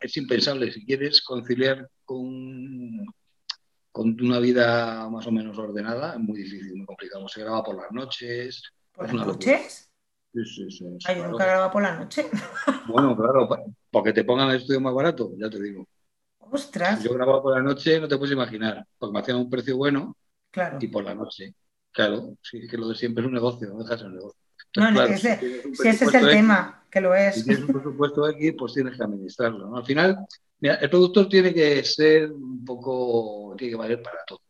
es 0.00 0.16
impensable, 0.16 0.72
si 0.72 0.84
quieres 0.84 1.22
conciliar 1.22 1.88
con, 2.04 3.06
con 3.94 4.20
una 4.20 4.40
vida 4.40 5.08
más 5.08 5.24
o 5.28 5.30
menos 5.30 5.56
ordenada, 5.56 6.14
es 6.14 6.18
muy 6.18 6.36
difícil, 6.36 6.74
muy 6.74 6.84
complicado. 6.84 7.28
Se 7.28 7.42
graba 7.42 7.62
por 7.62 7.76
las 7.76 7.92
noches. 7.92 8.60
¿Por 8.90 9.14
las 9.14 9.24
noches? 9.24 9.88
Sí, 10.32 10.44
sí, 10.44 10.68
sí. 10.68 10.98
Ay, 11.04 11.18
yo 11.18 11.28
nunca 11.28 11.44
grababa 11.44 11.70
por 11.70 11.80
la 11.80 11.94
noche. 11.94 12.26
Bueno, 12.88 13.16
claro, 13.16 13.48
porque 13.92 14.12
te 14.12 14.24
pongan 14.24 14.50
el 14.50 14.56
estudio 14.56 14.80
más 14.80 14.92
barato, 14.92 15.30
ya 15.38 15.48
te 15.48 15.62
digo. 15.62 15.86
Ostras. 16.40 17.04
yo 17.04 17.14
grababa 17.14 17.40
por 17.40 17.54
la 17.54 17.62
noche, 17.62 18.00
no 18.00 18.08
te 18.08 18.18
puedes 18.18 18.32
imaginar, 18.32 18.84
porque 18.98 19.12
me 19.12 19.20
hacían 19.20 19.36
un 19.36 19.48
precio 19.48 19.76
bueno 19.76 20.16
y 20.80 20.88
por 20.88 21.04
la 21.04 21.14
noche. 21.14 21.54
Claro, 21.92 22.36
sí, 22.42 22.66
que 22.66 22.76
lo 22.76 22.88
de 22.88 22.96
siempre 22.96 23.22
es 23.22 23.28
un 23.28 23.34
negocio, 23.34 23.68
no 23.68 23.84
dejas 23.84 24.02
el 24.02 24.14
negocio. 24.14 24.40
no, 24.74 25.02
ese, 25.04 25.38
si, 25.72 25.88
ese 25.88 26.04
es 26.04 26.14
el 26.14 26.30
tema, 26.30 26.84
que 26.90 27.00
lo 27.00 27.14
es. 27.14 27.36
Si 27.36 27.44
tienes 27.44 27.62
un 27.62 27.74
presupuesto 27.74 28.24
aquí, 28.24 28.50
pues 28.50 28.72
tienes 28.72 28.96
que 28.96 29.04
administrarlo. 29.04 29.76
Al 29.76 29.84
final, 29.84 30.26
mira, 30.64 30.76
el 30.76 30.88
productor 30.88 31.28
tiene 31.28 31.52
que 31.52 31.84
ser 31.84 32.32
un 32.32 32.64
poco, 32.64 33.54
tiene 33.58 33.72
que 33.72 33.76
valer 33.76 34.02
para 34.02 34.24
todo. 34.26 34.40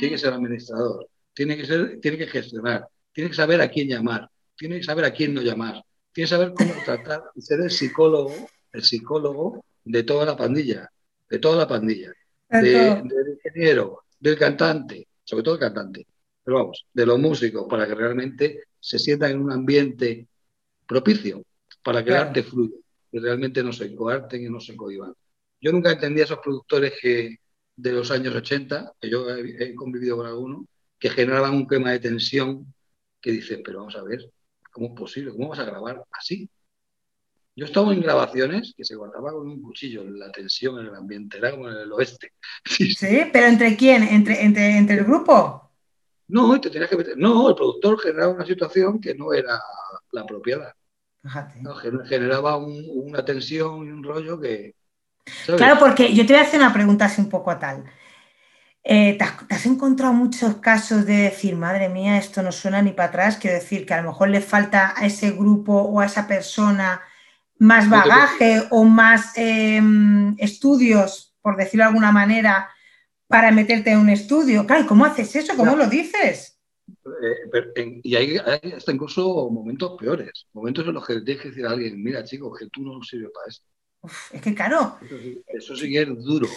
Tiene 0.00 0.14
que 0.14 0.18
ser 0.18 0.32
administrador, 0.32 1.08
tiene 1.32 1.56
que, 1.56 1.64
ser, 1.64 2.00
tiene 2.00 2.18
que 2.18 2.26
gestionar, 2.26 2.88
tiene 3.12 3.30
que 3.30 3.36
saber 3.36 3.60
a 3.60 3.68
quién 3.68 3.88
llamar, 3.88 4.28
tiene 4.56 4.78
que 4.78 4.82
saber 4.82 5.04
a 5.04 5.12
quién 5.12 5.34
no 5.34 5.40
llamar, 5.40 5.84
tiene 6.12 6.24
que 6.24 6.34
saber 6.34 6.52
cómo 6.52 6.74
tratar 6.84 7.22
y 7.36 7.42
ser 7.42 7.60
el 7.60 7.70
psicólogo, 7.70 8.34
el 8.72 8.82
psicólogo 8.82 9.64
de 9.84 10.02
toda 10.02 10.26
la 10.26 10.36
pandilla, 10.36 10.90
de 11.30 11.38
toda 11.38 11.58
la 11.58 11.68
pandilla, 11.68 12.12
del 12.50 13.38
ingeniero, 13.44 14.02
del 14.18 14.36
cantante, 14.36 15.06
sobre 15.22 15.44
todo 15.44 15.54
el 15.54 15.60
cantante, 15.60 16.08
pero 16.42 16.56
vamos, 16.56 16.86
de 16.92 17.06
los 17.06 17.20
músicos, 17.20 17.68
para 17.70 17.86
que 17.86 17.94
realmente 17.94 18.64
se 18.80 18.98
sientan 18.98 19.30
en 19.30 19.42
un 19.42 19.52
ambiente 19.52 20.26
propicio, 20.88 21.44
para 21.84 22.02
que 22.02 22.10
el 22.10 22.16
arte 22.16 22.42
fluya, 22.42 22.81
que 23.12 23.20
realmente 23.20 23.62
no 23.62 23.72
se 23.72 23.94
coarten 23.94 24.42
y 24.42 24.48
no 24.48 24.58
se 24.58 24.74
cohiban. 24.74 25.14
Yo 25.60 25.70
nunca 25.70 25.92
entendí 25.92 26.22
a 26.22 26.24
esos 26.24 26.38
productores 26.38 26.94
que 27.00 27.36
de 27.76 27.92
los 27.92 28.10
años 28.10 28.34
80, 28.34 28.94
que 28.98 29.10
yo 29.10 29.28
he, 29.30 29.74
convivido 29.74 30.16
con 30.16 30.26
algunos, 30.26 30.64
que 30.98 31.10
generaban 31.10 31.54
un 31.54 31.66
clima 31.66 31.92
de 31.92 32.00
tensión 32.00 32.72
que 33.20 33.32
dice, 33.32 33.58
pero 33.58 33.80
vamos 33.80 33.96
a 33.96 34.02
ver, 34.02 34.30
¿cómo 34.72 34.88
es 34.88 34.92
posible? 34.94 35.32
¿Cómo 35.32 35.50
vas 35.50 35.58
a 35.58 35.64
grabar 35.64 36.02
así? 36.10 36.48
Yo 37.54 37.66
estaba 37.66 37.92
en 37.92 38.00
grabaciones 38.00 38.72
que 38.74 38.84
se 38.84 38.96
guardaba 38.96 39.32
con 39.32 39.46
un 39.46 39.60
cuchillo, 39.60 40.04
la 40.04 40.32
tensión 40.32 40.78
en 40.80 40.86
el 40.86 40.94
ambiente, 40.94 41.36
era 41.36 41.50
como 41.50 41.68
en 41.68 41.76
el 41.76 41.92
oeste. 41.92 42.32
Sí, 42.64 43.24
pero 43.30 43.46
¿entre 43.46 43.76
quién? 43.76 44.02
¿Entre, 44.04 44.42
entre, 44.42 44.78
entre 44.78 44.96
el 44.96 45.04
grupo? 45.04 45.70
No, 46.28 46.58
te 46.58 46.70
tenías 46.70 46.88
que 46.88 46.96
meter. 46.96 47.18
No, 47.18 47.50
el 47.50 47.54
productor 47.54 48.00
generaba 48.00 48.32
una 48.32 48.46
situación 48.46 49.00
que 49.00 49.14
no 49.14 49.34
era 49.34 49.60
la 50.12 50.24
propiedad. 51.22 52.04
generaba 52.06 52.56
una 52.56 53.24
tensión 53.24 53.86
y 53.86 53.90
un 53.90 54.02
rollo 54.02 54.40
que. 54.40 54.74
Claro, 55.56 55.78
porque 55.78 56.12
yo 56.12 56.26
te 56.26 56.32
voy 56.32 56.42
a 56.42 56.46
hacer 56.46 56.60
una 56.60 56.72
pregunta 56.72 57.04
así 57.04 57.20
un 57.20 57.28
poco 57.28 57.50
a 57.50 57.58
tal. 57.58 57.84
Eh, 58.84 59.16
¿te, 59.16 59.22
has, 59.22 59.46
¿te, 59.46 59.54
has, 59.54 59.66
encontrado 59.66 60.12
muchos 60.12 60.56
casos 60.56 61.06
de 61.06 61.16
decir, 61.18 61.54
madre 61.54 61.88
mía, 61.88 62.18
esto 62.18 62.42
no 62.42 62.50
suena 62.50 62.82
ni 62.82 62.90
para 62.90 63.10
atrás? 63.10 63.36
Quiero 63.36 63.56
decir 63.56 63.86
que 63.86 63.94
a 63.94 64.02
lo 64.02 64.08
mejor 64.08 64.28
le 64.28 64.40
falta 64.40 64.92
a 64.96 65.06
ese 65.06 65.30
grupo 65.30 65.72
o 65.72 66.00
a 66.00 66.06
esa 66.06 66.26
persona 66.26 67.00
más 67.62 67.88
bagaje 67.88 68.64
o 68.70 68.82
más 68.82 69.32
em, 69.36 70.34
estudios, 70.38 71.36
por 71.40 71.56
decirlo 71.56 71.84
de 71.84 71.88
alguna 71.88 72.10
manera, 72.10 72.68
para 73.28 73.52
meterte 73.52 73.92
en 73.92 74.00
un 74.00 74.08
estudio. 74.08 74.66
Claro, 74.66 74.84
¿cómo 74.86 75.04
haces 75.04 75.36
eso? 75.36 75.56
¿Cómo 75.56 75.76
lo 75.76 75.86
dices? 75.86 76.51
Eh, 76.88 78.00
y 78.02 78.14
hay, 78.16 78.36
hasta 78.36 78.92
incluso 78.92 79.48
momentos 79.50 79.96
peores, 79.98 80.46
momentos 80.52 80.86
en 80.86 80.94
los 80.94 81.06
que 81.06 81.20
tienes 81.20 81.42
que 81.42 81.48
decir 81.48 81.66
a 81.66 81.70
alguien, 81.70 82.02
mira 82.02 82.24
chico, 82.24 82.52
que 82.52 82.68
tú 82.68 82.82
no 82.82 83.02
sirves 83.02 83.30
para 83.32 83.48
esto. 83.48 83.66
es 84.32 84.42
que 84.42 84.54
claro. 84.54 84.98
Eso 85.46 85.76
sí, 85.76 85.96
es 85.96 86.08
duro. 86.08 86.48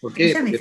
¿Por 0.00 0.12
qué? 0.12 0.34
Porque 0.34 0.58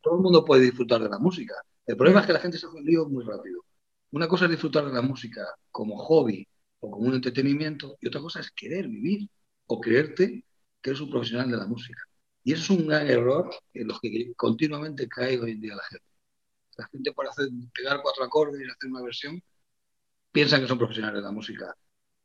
todo 0.00 0.16
el, 0.16 0.22
mundo, 0.22 0.44
puede 0.44 0.62
disfrutar 0.62 1.02
de 1.02 1.08
la 1.08 1.18
música. 1.18 1.54
El 1.86 1.96
problema 1.96 2.20
es 2.20 2.26
que 2.26 2.32
la 2.32 2.40
gente 2.40 2.58
se 2.58 2.66
un 2.66 2.84
lío 2.84 3.08
muy 3.08 3.24
rápido. 3.24 3.64
Una 4.10 4.28
cosa 4.28 4.44
es 4.44 4.52
disfrutar 4.52 4.86
de 4.86 4.92
la 4.92 5.02
música 5.02 5.44
como 5.70 5.96
hobby 5.96 6.46
o 6.80 6.90
como 6.90 7.08
un 7.08 7.14
entretenimiento, 7.14 7.96
y 8.00 8.06
otra 8.06 8.20
cosa 8.20 8.40
es 8.40 8.50
querer 8.52 8.86
vivir 8.86 9.28
o 9.66 9.80
creerte 9.80 10.44
que 10.80 10.90
eres 10.90 11.00
un 11.00 11.10
profesional 11.10 11.50
de 11.50 11.56
la 11.56 11.66
música. 11.66 12.00
Y 12.44 12.52
eso 12.52 12.62
es 12.62 12.80
un 12.80 12.86
gran 12.86 13.06
error 13.08 13.50
en 13.74 13.88
los 13.88 14.00
que 14.00 14.32
continuamente 14.36 15.08
cae 15.08 15.38
hoy 15.38 15.52
en 15.52 15.60
día 15.60 15.74
la 15.74 15.82
gente. 15.82 16.07
La 16.78 16.88
gente 16.88 17.12
por 17.12 17.28
hacer, 17.28 17.48
pegar 17.74 18.00
cuatro 18.02 18.24
acordes 18.24 18.60
y 18.60 18.70
hacer 18.70 18.90
una 18.90 19.02
versión, 19.02 19.42
piensan 20.32 20.62
que 20.62 20.68
son 20.68 20.78
profesionales 20.78 21.16
de 21.16 21.22
la 21.22 21.32
música. 21.32 21.76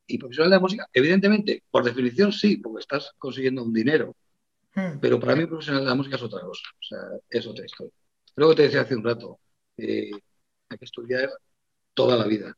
Y 0.08 0.18
profesionales 0.18 0.52
de 0.52 0.56
la 0.56 0.62
música, 0.62 0.90
evidentemente, 0.94 1.64
por 1.70 1.84
definición 1.84 2.32
sí, 2.32 2.58
porque 2.58 2.82
estás 2.82 3.12
consiguiendo 3.18 3.64
un 3.64 3.74
dinero. 3.74 4.16
Hmm. 4.76 5.00
Pero 5.02 5.20
para 5.20 5.36
mí 5.36 5.46
profesional 5.46 5.84
de 5.84 5.90
la 5.90 5.96
música 5.96 6.16
es 6.16 6.24
otra 6.24 6.42
cosa. 6.42 6.64
O 6.80 6.84
sea, 6.84 7.00
es 7.30 7.46
otra 7.46 7.66
historia. 7.66 7.94
Luego 8.36 8.56
te 8.56 8.64
decía 8.64 8.82
hace 8.82 8.96
un 8.96 9.04
rato, 9.04 9.40
eh, 9.78 10.12
hay 10.70 10.78
que 10.78 10.86
estudiar 10.86 11.30
toda 11.94 12.16
la 12.18 12.26
vida. 12.26 12.56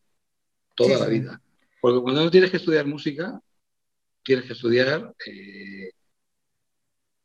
Toda 0.75 0.99
la 0.99 1.07
vida. 1.07 1.41
Porque 1.81 2.01
cuando 2.01 2.23
no 2.23 2.31
tienes 2.31 2.51
que 2.51 2.57
estudiar 2.57 2.85
música, 2.85 3.39
tienes 4.23 4.45
que 4.45 4.53
estudiar 4.53 5.13
eh, 5.25 5.91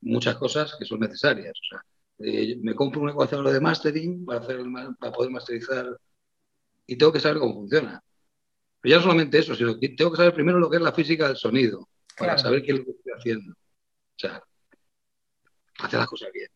muchas 0.02 0.36
cosas 0.36 0.76
que 0.78 0.84
son 0.84 1.00
necesarias. 1.00 1.52
O 1.52 1.68
sea, 1.70 1.84
eh, 2.22 2.58
me 2.62 2.74
compro 2.74 3.00
un 3.00 3.10
ecuacionador 3.10 3.52
de 3.52 3.60
mastering 3.60 4.24
para, 4.24 4.40
hacer 4.40 4.60
para 4.98 5.12
poder 5.12 5.30
masterizar 5.30 5.98
y 6.86 6.96
tengo 6.96 7.12
que 7.12 7.20
saber 7.20 7.38
cómo 7.38 7.54
funciona. 7.54 8.02
Pero 8.80 8.90
ya 8.90 8.96
no 8.96 9.02
solamente 9.02 9.38
eso, 9.38 9.54
sino 9.54 9.78
que 9.78 9.90
tengo 9.90 10.10
que 10.10 10.16
saber 10.16 10.34
primero 10.34 10.58
lo 10.58 10.70
que 10.70 10.76
es 10.76 10.82
la 10.82 10.92
física 10.92 11.28
del 11.28 11.36
sonido, 11.36 11.88
para 12.18 12.36
saber 12.38 12.62
qué 12.62 12.72
es 12.72 12.78
lo 12.78 12.84
que 12.84 12.90
estoy 12.90 13.12
haciendo. 13.16 13.52
O 13.52 14.18
sea, 14.18 14.42
hacer 15.78 15.98
las 15.98 16.08
cosas 16.08 16.30
bien. 16.32 16.48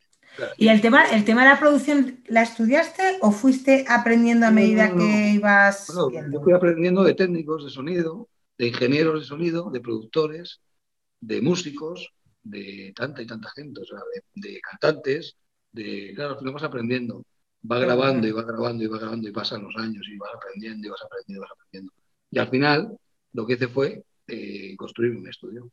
¿Y 0.57 0.68
el 0.68 0.81
tema, 0.81 1.05
el 1.11 1.24
tema 1.24 1.44
de 1.44 1.50
la 1.50 1.61
producción, 1.61 2.22
la 2.27 2.42
estudiaste 2.42 3.18
o 3.20 3.31
fuiste 3.31 3.85
aprendiendo 3.88 4.46
a 4.46 4.50
medida 4.50 4.92
que 4.92 5.31
ibas 5.31 5.87
Yo 5.88 6.40
fui 6.42 6.53
aprendiendo 6.53 7.05
de 7.05 7.14
técnicos 7.14 7.64
de 7.64 7.70
sonido, 7.70 8.29
de 8.59 8.66
ingenieros 8.68 9.20
de 9.20 9.27
sonido, 9.27 9.70
de 9.70 9.81
productores, 9.81 10.61
de 11.20 11.40
músicos, 11.40 12.12
de 12.42 12.92
tanta 12.94 13.22
y 13.22 13.27
tanta 13.27 13.50
gente, 13.50 13.81
o 13.81 13.85
sea, 13.85 13.98
de, 14.35 14.61
cantantes, 14.61 15.37
de, 15.74 16.12
claro, 16.14 16.38
lo 16.40 16.52
vas 16.52 16.62
aprendiendo. 16.62 17.24
Va 17.70 17.78
grabando 17.78 18.26
y 18.26 18.30
va 18.30 18.42
grabando 18.42 18.84
y 18.84 18.87
va 18.87 18.98
grabando 18.98 19.28
y 19.28 19.32
pasan 19.32 19.62
los 19.62 19.74
años 19.76 20.06
y 20.08 20.18
vas 20.18 20.30
aprendiendo 20.34 20.87
y 20.87 20.90
vas 20.90 21.02
aprendiendo 21.02 21.40
y 21.40 21.40
vas 21.40 21.50
aprendiendo. 21.50 21.92
Y 22.30 22.38
al 22.38 22.48
final 22.48 22.98
lo 23.32 23.46
que 23.46 23.54
hice 23.54 23.68
fue 23.68 24.04
eh, 24.26 24.76
construir 24.76 25.16
un 25.16 25.26
estudio. 25.26 25.70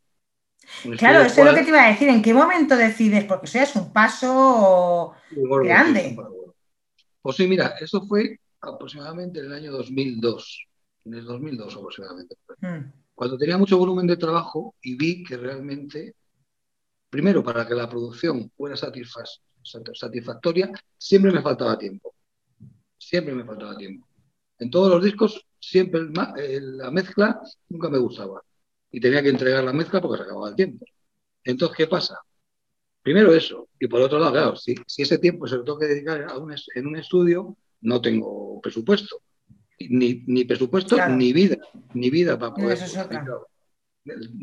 claro, 0.96 1.22
eso 1.22 1.40
es 1.40 1.46
lo 1.46 1.54
que 1.54 1.62
te 1.62 1.68
iba 1.68 1.84
a 1.84 1.90
decir. 1.90 2.08
¿En 2.08 2.22
qué 2.22 2.32
momento 2.32 2.76
decides? 2.76 3.24
Porque 3.24 3.46
eso 3.46 3.58
es 3.58 3.76
un 3.76 3.92
paso 3.92 5.14
grande. 5.62 6.16
Pues 7.20 7.36
sí, 7.36 7.46
mira, 7.46 7.74
eso 7.78 8.04
fue 8.06 8.40
aproximadamente 8.60 9.40
en 9.40 9.46
el 9.46 9.52
año 9.52 9.72
2002. 9.72 10.66
En 11.04 11.14
el 11.14 11.24
2002 11.24 11.76
aproximadamente. 11.76 12.36
Hmm. 12.58 12.90
Cuando 13.14 13.36
tenía 13.36 13.58
mucho 13.58 13.76
volumen 13.76 14.06
de 14.06 14.16
trabajo 14.16 14.74
y 14.80 14.96
vi 14.96 15.22
que 15.22 15.36
realmente 15.36 16.14
primero, 17.12 17.44
para 17.44 17.68
que 17.68 17.74
la 17.74 17.90
producción 17.90 18.50
fuera 18.56 18.74
satisfactoria, 18.74 19.51
siempre 20.98 21.32
me 21.32 21.42
faltaba 21.42 21.78
tiempo. 21.78 22.14
Siempre 22.98 23.34
me 23.34 23.44
faltaba 23.44 23.76
tiempo. 23.76 24.06
En 24.58 24.70
todos 24.70 24.90
los 24.90 25.02
discos, 25.02 25.44
siempre 25.58 26.02
la 26.12 26.90
mezcla 26.90 27.40
nunca 27.68 27.88
me 27.88 27.98
gustaba. 27.98 28.42
Y 28.90 29.00
tenía 29.00 29.22
que 29.22 29.30
entregar 29.30 29.64
la 29.64 29.72
mezcla 29.72 30.00
porque 30.00 30.18
se 30.18 30.24
acababa 30.24 30.50
el 30.50 30.56
tiempo. 30.56 30.84
Entonces, 31.44 31.76
¿qué 31.76 31.86
pasa? 31.86 32.18
Primero 33.02 33.34
eso. 33.34 33.68
Y 33.80 33.88
por 33.88 34.00
otro 34.00 34.18
lado, 34.18 34.32
claro, 34.32 34.56
si, 34.56 34.74
ese 34.96 35.18
tiempo 35.18 35.46
se 35.46 35.56
lo 35.56 35.64
tengo 35.64 35.78
que 35.78 35.86
dedicar 35.86 36.22
a 36.24 36.38
un, 36.38 36.54
en 36.74 36.86
un 36.86 36.96
estudio, 36.96 37.56
no 37.80 38.00
tengo 38.00 38.60
presupuesto. 38.60 39.20
Ni, 39.78 40.44
presupuesto, 40.44 40.96
ni 41.08 41.32
vida. 41.32 41.56
Ni 41.94 42.10
vida 42.10 42.38
para 42.38 42.54
poder 42.54 42.78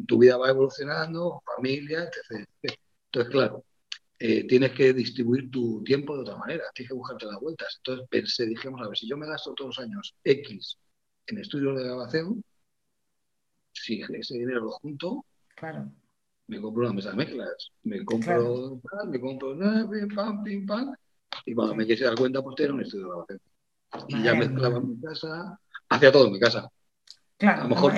tu 0.08 0.18
vida 0.18 0.38
va 0.38 0.50
evolucionando, 0.50 1.42
familia, 1.56 2.04
etc. 2.04 2.46
Entonces, 2.62 3.32
claro, 3.32 3.64
eh, 4.22 4.46
tienes 4.46 4.74
que 4.74 4.94
distribuir 4.94 5.50
tu 5.50 5.82
tiempo 5.84 6.14
de 6.16 6.22
otra 6.22 6.36
manera, 6.36 6.64
tienes 6.76 6.90
que 6.90 6.96
buscarte 6.96 7.26
las 7.26 7.40
vueltas. 7.40 7.76
Entonces 7.78 8.08
pensé, 8.10 8.46
dijimos, 8.46 8.82
a 8.82 8.90
ver, 8.90 8.98
si 8.98 9.08
yo 9.08 9.16
me 9.16 9.26
gasto 9.26 9.54
todos 9.54 9.78
los 9.78 9.86
años 9.86 10.14
X 10.24 10.78
en 11.28 11.38
estudios 11.38 11.78
de 11.78 11.86
grabación, 11.86 12.44
si 13.72 14.02
ese 14.02 14.34
dinero 14.34 14.62
lo 14.62 14.72
junto, 14.72 15.26
claro. 15.56 15.90
me 16.48 16.60
compro 16.60 16.84
una 16.84 16.94
mesa 16.94 17.12
de 17.12 17.16
mezclas, 17.16 17.72
me 17.84 18.04
compro, 18.04 18.82
me 19.08 19.20
compro, 19.22 19.58
pim, 19.90 20.14
pam, 20.14 20.44
pim, 20.44 20.66
pam, 20.66 20.94
y 21.46 21.54
cuando 21.54 21.76
me 21.76 21.86
quise 21.86 22.04
dar 22.04 22.16
cuenta, 22.16 22.42
pues 22.42 22.56
era 22.60 22.74
un 22.74 22.82
estudio 22.82 23.06
de 23.06 23.10
grabación. 23.10 23.42
Y 24.10 24.24
ya 24.24 24.34
mezclaba 24.36 24.78
en 24.80 24.90
mi 24.90 25.02
casa, 25.02 25.60
hacía 25.88 26.12
todo 26.12 26.28
en 26.28 26.34
mi 26.34 26.40
casa. 26.40 26.70
Claro, 27.38 27.62
a 27.62 27.64
lo 27.64 27.70
mejor 27.70 27.94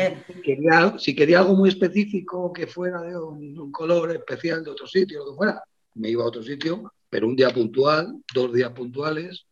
si 1.00 1.16
quería 1.16 1.40
algo 1.40 1.56
muy 1.56 1.70
específico 1.70 2.54
que 2.54 2.68
fuera 2.68 3.02
de 3.02 3.18
un, 3.18 3.72
color 3.72 4.12
especial 4.12 4.64
de 4.64 4.70
otro 4.70 4.86
sitio, 4.86 5.26
lo 5.26 5.32
que 5.32 5.38
fuera, 5.38 5.64
me 5.96 6.10
iba 6.10 6.24
a 6.24 6.28
otro 6.28 6.44
sitio, 6.44 6.94
pero 7.10 7.28
un 7.28 7.36
día 7.36 7.50
puntual, 7.50 8.22
dos 8.34 8.54
días 8.54 8.72
puntuales. 8.72 9.46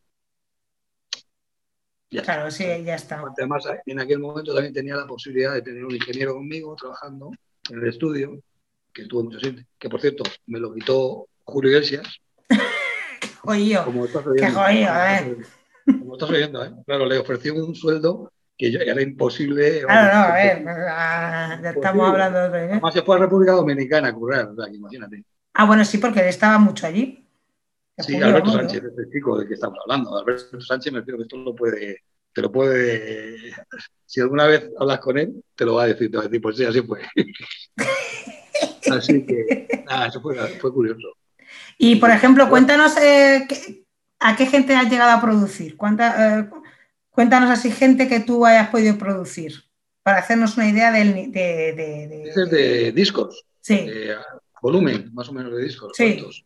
claro, 2.24 2.50
sí, 2.52 2.64
ya 2.84 2.96
está. 2.96 3.24
Además, 3.38 3.66
en 3.86 4.00
aquel 4.00 4.20
momento 4.20 4.54
también 4.54 4.74
tenía 4.74 4.96
la 4.96 5.06
posibilidad 5.06 5.54
de 5.54 5.62
tener 5.62 5.84
un 5.84 5.94
ingeniero 5.94 6.34
conmigo 6.34 6.76
trabajando 6.76 7.32
en 7.70 7.80
el 7.80 7.88
estudio, 7.88 8.42
que 8.94 9.06
tuvo 9.06 9.24
mucho 9.24 9.40
sitio, 9.40 9.66
que 9.78 9.90
por 9.90 10.02
cierto 10.02 10.24
me 10.48 10.60
lo 10.60 10.74
quitó 10.74 11.28
Julio 11.44 11.72
Iglesias. 11.72 12.08
Oye, 13.44 13.78
como 13.84 14.06
estás 14.06 14.26
oyendo, 14.26 14.48
Qué 14.48 14.52
jodido, 14.52 14.94
¿eh? 14.96 15.38
Como 15.86 16.14
estás 16.14 16.30
oyendo, 16.30 16.66
¿eh? 16.66 16.72
Claro, 16.86 17.06
le 17.06 17.18
ofrecí 17.18 17.50
un 17.50 17.76
sueldo 17.76 18.32
que 18.58 18.68
era 18.68 19.02
imposible. 19.02 19.82
Claro, 19.82 20.18
no, 20.18 20.24
a 20.24 20.34
ver, 20.34 20.64
ya 20.64 21.60
pues 21.62 21.76
estamos 21.76 22.10
hablando 22.10 22.50
de 22.50 22.66
eso. 22.66 22.72
Además 22.74 22.94
se 22.94 23.02
fue 23.02 23.16
a 23.16 23.20
República 23.20 23.54
Dominicana 23.54 24.10
a 24.10 24.14
currar, 24.14 24.50
o 24.50 24.56
sea, 24.56 24.66
que 24.70 24.76
imagínate. 24.76 25.24
Ah, 25.60 25.66
bueno, 25.66 25.84
sí, 25.84 25.98
porque 25.98 26.22
él 26.22 26.28
estaba 26.28 26.58
mucho 26.58 26.88
allí. 26.88 27.28
Sí, 27.98 28.16
Alberto 28.16 28.54
Sánchez, 28.54 28.82
este 28.82 29.10
chico 29.12 29.38
del 29.38 29.46
que 29.46 29.56
estamos 29.56 29.78
hablando. 29.84 30.18
Alberto 30.18 30.62
Sánchez 30.62 30.94
me 30.94 31.04
creo 31.04 31.18
que 31.18 31.24
esto 31.24 31.36
lo 31.36 31.54
puede, 31.54 32.04
te 32.32 32.42
lo 32.42 32.50
puede, 32.50 33.54
si 34.06 34.22
alguna 34.22 34.48
vez 34.48 34.70
hablas 34.80 35.00
con 35.00 35.18
él, 35.18 35.44
te 35.56 35.66
lo 35.66 35.76
va 35.76 35.84
a 35.84 35.88
decir, 35.88 36.10
te 36.10 36.16
va 36.16 36.24
a 36.24 36.28
decir, 36.28 36.42
pues 36.42 36.56
sí, 36.56 36.64
así 36.64 36.82
fue. 36.82 37.02
así 38.90 39.26
que, 39.26 39.84
nada, 39.86 40.08
eso 40.08 40.22
fue, 40.22 40.38
fue, 40.38 40.74
curioso. 40.74 41.10
Y, 41.78 41.98
por 41.98 42.12
ejemplo, 42.12 42.48
cuéntanos 42.48 42.96
eh, 42.96 43.46
a 44.20 44.38
qué 44.38 44.46
gente 44.46 44.76
has 44.76 44.90
llegado 44.90 45.12
a 45.12 45.22
producir. 45.22 45.76
¿Cuánta, 45.76 46.40
eh, 46.40 46.50
Cuéntanos 47.10 47.50
así 47.50 47.70
gente 47.70 48.08
que 48.08 48.22
tú 48.22 48.46
hayas 48.46 48.70
podido 48.70 48.98
producir, 48.98 49.56
para 50.04 50.20
hacernos 50.20 50.56
una 50.56 50.70
idea 50.70 50.90
del, 50.94 51.34
de, 51.34 51.74
de, 51.74 52.46
de, 52.46 52.92
discos. 52.94 53.44
Sí. 53.60 53.92
Volumen, 54.62 55.14
más 55.14 55.30
o 55.30 55.34
menos, 55.34 55.52
de 55.54 55.64
discos. 55.64 55.92
Sí. 55.96 56.16
¿cuántos? 56.16 56.46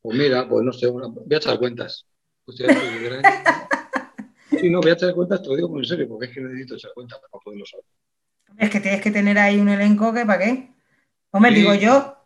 Pues 0.00 0.18
mira, 0.18 0.48
pues 0.48 0.64
no 0.64 0.72
sé, 0.72 0.88
voy 0.88 1.04
a 1.30 1.36
echar 1.36 1.58
cuentas. 1.58 2.06
Pues 2.44 2.58
sí, 4.50 4.70
no, 4.70 4.80
voy 4.80 4.90
a 4.90 4.94
echar 4.94 5.14
cuentas, 5.14 5.42
te 5.42 5.48
lo 5.48 5.56
digo 5.56 5.68
muy 5.68 5.80
en 5.80 5.84
serio, 5.84 6.08
porque 6.08 6.26
es 6.26 6.32
que 6.32 6.40
necesito 6.40 6.74
echar 6.74 6.92
cuentas 6.94 7.20
para 7.20 7.42
poderlo 7.42 7.64
saber. 7.66 7.84
Es 8.58 8.70
que 8.70 8.80
tienes 8.80 9.00
que 9.00 9.10
tener 9.10 9.38
ahí 9.38 9.58
un 9.60 9.68
elenco 9.68 10.12
que 10.12 10.26
para 10.26 10.38
qué. 10.38 10.74
Hombre, 11.30 11.52
digo 11.52 11.74
yo, 11.74 12.16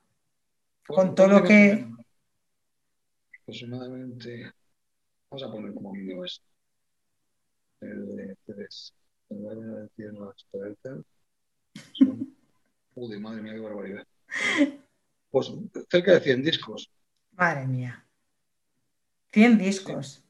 con 0.87 1.15
todo 1.15 1.29
lo 1.29 1.45
que... 1.45 1.87
Aproximadamente, 3.43 4.53
vamos 5.31 5.43
a 5.45 5.53
poner 5.53 5.73
como 5.75 5.93
mínimo 5.93 6.25
esto 6.25 6.45
el 7.81 8.37
tres. 8.45 8.95
Uy, 12.95 13.19
madre 13.19 13.43
mía, 13.43 13.53
qué 13.55 13.61
barbaridad. 13.61 14.07
Pues 15.37 15.53
cerca 15.91 16.13
de 16.13 16.21
100 16.21 16.43
discos. 16.43 16.91
Madre 17.33 17.67
mía. 17.67 18.03
100 19.35 19.59
discos. 19.59 20.25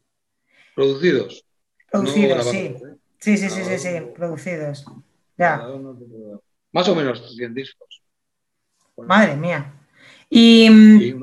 Producidos. 0.75 1.45
Producidos, 1.93 2.51
sí. 2.51 2.57
¿eh? 2.57 2.75
Sí, 3.21 3.37
sí, 3.37 3.49
sí, 3.49 3.63
sí, 3.63 3.79
sí, 3.79 3.89
producidos. 4.17 4.85
Ya. 5.39 5.63
Más 6.73 6.89
o 6.89 6.97
menos 6.97 7.37
100 7.37 7.55
discos. 7.55 8.03
Madre 8.97 9.37
mía. 9.37 9.73
Y, 10.29 10.69
mm, 10.71 11.01
¿eh? 11.01 11.17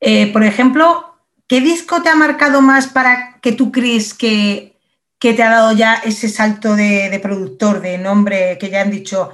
eh, 0.00 0.32
por 0.32 0.42
ejemplo, 0.42 1.14
¿qué 1.46 1.60
disco 1.60 2.02
te 2.02 2.08
ha 2.08 2.16
marcado 2.16 2.62
más 2.62 2.88
para 2.88 3.38
que 3.40 3.52
tú 3.52 3.70
crees 3.70 4.12
que 4.12 4.76
que 5.20 5.34
te 5.34 5.44
ha 5.44 5.50
dado 5.50 5.70
ya 5.70 5.96
ese 5.96 6.28
salto 6.28 6.74
de, 6.74 7.16
productor, 7.22 7.80
de 7.80 7.98
nombre, 7.98 8.58
que 8.58 8.70
ya 8.70 8.80
han 8.80 8.90
dicho, 8.90 9.30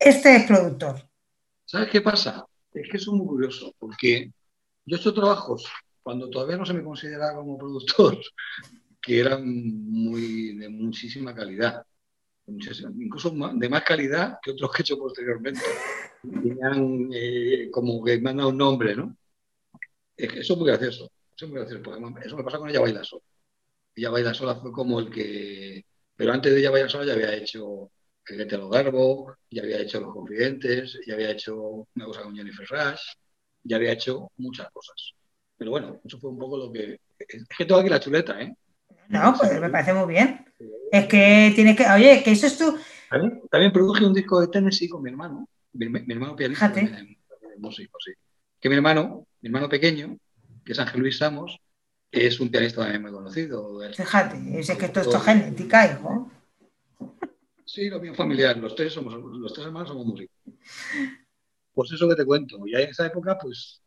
este 0.00 0.34
es 0.34 0.46
productor? 0.46 1.09
¿Sabes 1.70 1.88
qué 1.88 2.00
pasa? 2.00 2.44
Es 2.72 2.88
que 2.90 2.96
es 2.96 3.06
muy 3.06 3.24
curioso, 3.24 3.72
porque 3.78 4.32
yo 4.84 4.96
he 4.96 4.98
hecho 4.98 5.14
trabajos 5.14 5.64
cuando 6.02 6.28
todavía 6.28 6.56
no 6.56 6.66
se 6.66 6.74
me 6.74 6.82
consideraba 6.82 7.36
como 7.36 7.56
productor, 7.56 8.18
que 9.00 9.20
eran 9.20 9.44
muy 9.46 10.56
de 10.56 10.68
muchísima 10.68 11.32
calidad, 11.32 11.86
incluso 12.48 13.30
de 13.54 13.68
más 13.68 13.84
calidad 13.84 14.38
que 14.42 14.50
otros 14.50 14.72
que 14.72 14.78
he 14.78 14.82
hecho 14.82 14.98
posteriormente. 14.98 15.60
Tenían 16.22 17.08
eh, 17.14 17.70
como 17.70 18.02
que 18.02 18.18
me 18.20 18.30
han 18.30 18.38
dado 18.38 18.48
un 18.48 18.58
nombre, 18.58 18.96
¿no? 18.96 19.16
Eso 20.16 20.52
es 20.54 20.58
muy 20.58 20.66
gracioso, 20.66 21.04
eso 21.36 21.44
es 21.44 21.48
muy 21.52 21.60
gracioso, 21.60 21.84
porque 21.84 22.26
eso 22.26 22.36
me 22.36 22.42
pasa 22.42 22.58
con 22.58 22.68
ella 22.68 22.80
baila 22.80 23.04
solo. 23.04 23.22
Ella 23.94 24.10
Baila 24.10 24.34
Sola 24.34 24.56
fue 24.56 24.72
como 24.72 24.98
el 24.98 25.08
que. 25.10 25.84
Pero 26.16 26.32
antes 26.32 26.52
de 26.52 26.58
Ella 26.58 26.70
Baila 26.70 26.88
Sola 26.88 27.04
ya 27.06 27.12
había 27.12 27.34
hecho 27.34 27.92
El 28.30 28.36
Vete 28.36 28.54
a 28.54 28.58
los 28.58 28.70
Garbo, 28.70 29.34
ya 29.50 29.62
había 29.62 29.80
hecho 29.80 30.00
Los 30.00 30.12
Confidentes, 30.12 31.00
ya 31.04 31.14
había 31.14 31.30
hecho 31.30 31.86
una 31.96 32.04
cosa 32.04 32.22
con 32.22 32.36
Jennifer 32.36 32.66
Rush, 32.68 33.00
ya 33.64 33.76
había 33.76 33.92
hecho 33.92 34.30
muchas 34.36 34.70
cosas. 34.70 35.12
Pero 35.56 35.72
bueno, 35.72 36.00
eso 36.04 36.18
fue 36.18 36.30
un 36.30 36.38
poco 36.38 36.56
lo 36.56 36.72
que. 36.72 37.00
Es 37.18 37.44
que 37.58 37.64
tengo 37.64 37.80
aquí 37.80 37.90
la 37.90 38.00
chuleta, 38.00 38.40
¿eh? 38.40 38.54
No, 39.08 39.34
pues 39.36 39.60
me 39.60 39.68
parece 39.68 39.92
muy 39.92 40.14
bien. 40.14 40.46
Es 40.92 41.06
que 41.06 41.52
tienes 41.54 41.76
que. 41.76 41.86
Oye, 41.86 42.22
que 42.22 42.30
eso 42.30 42.46
es 42.46 42.56
tú. 42.56 42.78
También, 43.50 43.72
produje 43.72 44.04
un 44.04 44.14
disco 44.14 44.40
de 44.40 44.46
Tennessee 44.46 44.88
con 44.88 45.02
mi 45.02 45.10
hermano, 45.10 45.48
mi, 45.72 45.86
hermano 45.86 46.36
pianista, 46.36 46.68
de, 46.68 47.16
músico, 47.58 47.98
sí. 47.98 48.12
Que 48.60 48.68
mi 48.68 48.76
hermano, 48.76 49.26
mi 49.40 49.48
hermano 49.48 49.68
pequeño, 49.68 50.16
que 50.64 50.72
es 50.72 50.78
Ángel 50.78 51.00
Luis 51.00 51.18
Samos, 51.18 51.58
es 52.12 52.38
un 52.38 52.50
pianista 52.50 52.82
también 52.82 53.02
muy 53.02 53.10
conocido. 53.10 53.80
Fíjate, 53.92 54.60
es 54.60 54.70
que 54.70 54.86
esto 54.86 55.00
es 55.00 55.22
genética, 55.24 55.92
hijo. 55.92 56.29
Sí, 57.72 57.88
lo 57.88 58.00
mío 58.00 58.12
familiar. 58.14 58.56
Los 58.56 58.74
tres 58.74 58.92
somos, 58.92 59.14
los 59.14 59.52
tres 59.52 59.66
hermanos 59.66 59.88
somos 59.88 60.06
músicos. 60.06 60.36
Pues 61.72 61.92
eso 61.92 62.08
que 62.08 62.16
te 62.16 62.26
cuento. 62.26 62.58
Y 62.66 62.74
en 62.74 62.90
esa 62.90 63.06
época, 63.06 63.38
pues, 63.38 63.80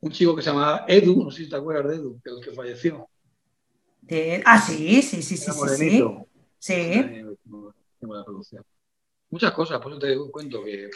un 0.00 0.10
chico 0.10 0.34
que 0.34 0.40
se 0.40 0.48
llamaba 0.48 0.86
Edu, 0.88 1.24
no 1.24 1.30
sé 1.30 1.44
si 1.44 1.48
te 1.50 1.56
acuerdas 1.56 1.86
de 1.86 1.96
Edu, 1.96 2.20
el 2.24 2.42
que 2.42 2.52
falleció. 2.52 3.06
Ah, 4.46 4.58
sí, 4.58 5.02
sí, 5.02 5.22
sí, 5.22 5.36
sí, 5.36 5.52
sí. 5.52 6.04
Sí. 6.58 7.22
Muchas 9.28 9.52
cosas, 9.52 9.78
por 9.78 9.92
eso 9.92 10.00
te 10.00 10.16
cuento 10.32 10.64
que. 10.64 10.88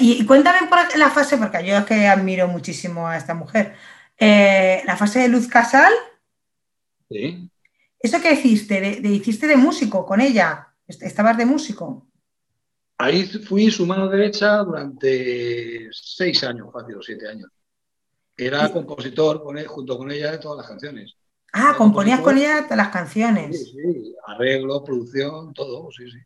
y, 0.00 0.24
cuéntame 0.24 0.66
por 0.68 0.96
la 0.96 1.10
fase, 1.10 1.36
porque 1.36 1.66
yo 1.66 1.76
es 1.76 1.84
que 1.84 2.06
admiro 2.06 2.48
muchísimo 2.48 3.06
a 3.06 3.18
esta 3.18 3.34
mujer. 3.34 3.74
Eh, 4.16 4.82
la 4.86 4.96
fase 4.96 5.20
de 5.20 5.28
Luz 5.28 5.46
Casal. 5.46 5.92
Sí. 7.10 7.50
¿Eso 8.00 8.20
qué 8.22 8.32
hiciste? 8.32 8.80
De, 8.80 9.08
¿Hiciste 9.10 9.46
de 9.46 9.56
músico 9.56 10.06
con 10.06 10.22
ella? 10.22 10.69
¿Estabas 11.00 11.36
de 11.36 11.46
músico? 11.46 12.06
Ahí 12.98 13.24
fui 13.24 13.70
su 13.70 13.86
mano 13.86 14.08
derecha 14.08 14.58
durante 14.58 15.88
seis 15.92 16.44
años, 16.44 16.68
fácil, 16.72 16.96
o 16.96 17.02
siete 17.02 17.28
años. 17.28 17.50
Era 18.36 18.70
compositor 18.70 19.42
con 19.42 19.58
él, 19.58 19.66
junto 19.66 19.96
con 19.96 20.10
ella 20.10 20.32
de 20.32 20.38
todas 20.38 20.58
las 20.58 20.68
canciones. 20.68 21.14
Ah, 21.52 21.74
componías 21.76 22.20
con 22.20 22.36
ella 22.36 22.66
las 22.70 22.88
canciones. 22.88 23.70
Sí, 23.70 23.72
sí, 23.72 24.16
arreglo, 24.26 24.84
producción, 24.84 25.52
todo, 25.52 25.90
sí, 25.90 26.10
sí. 26.10 26.18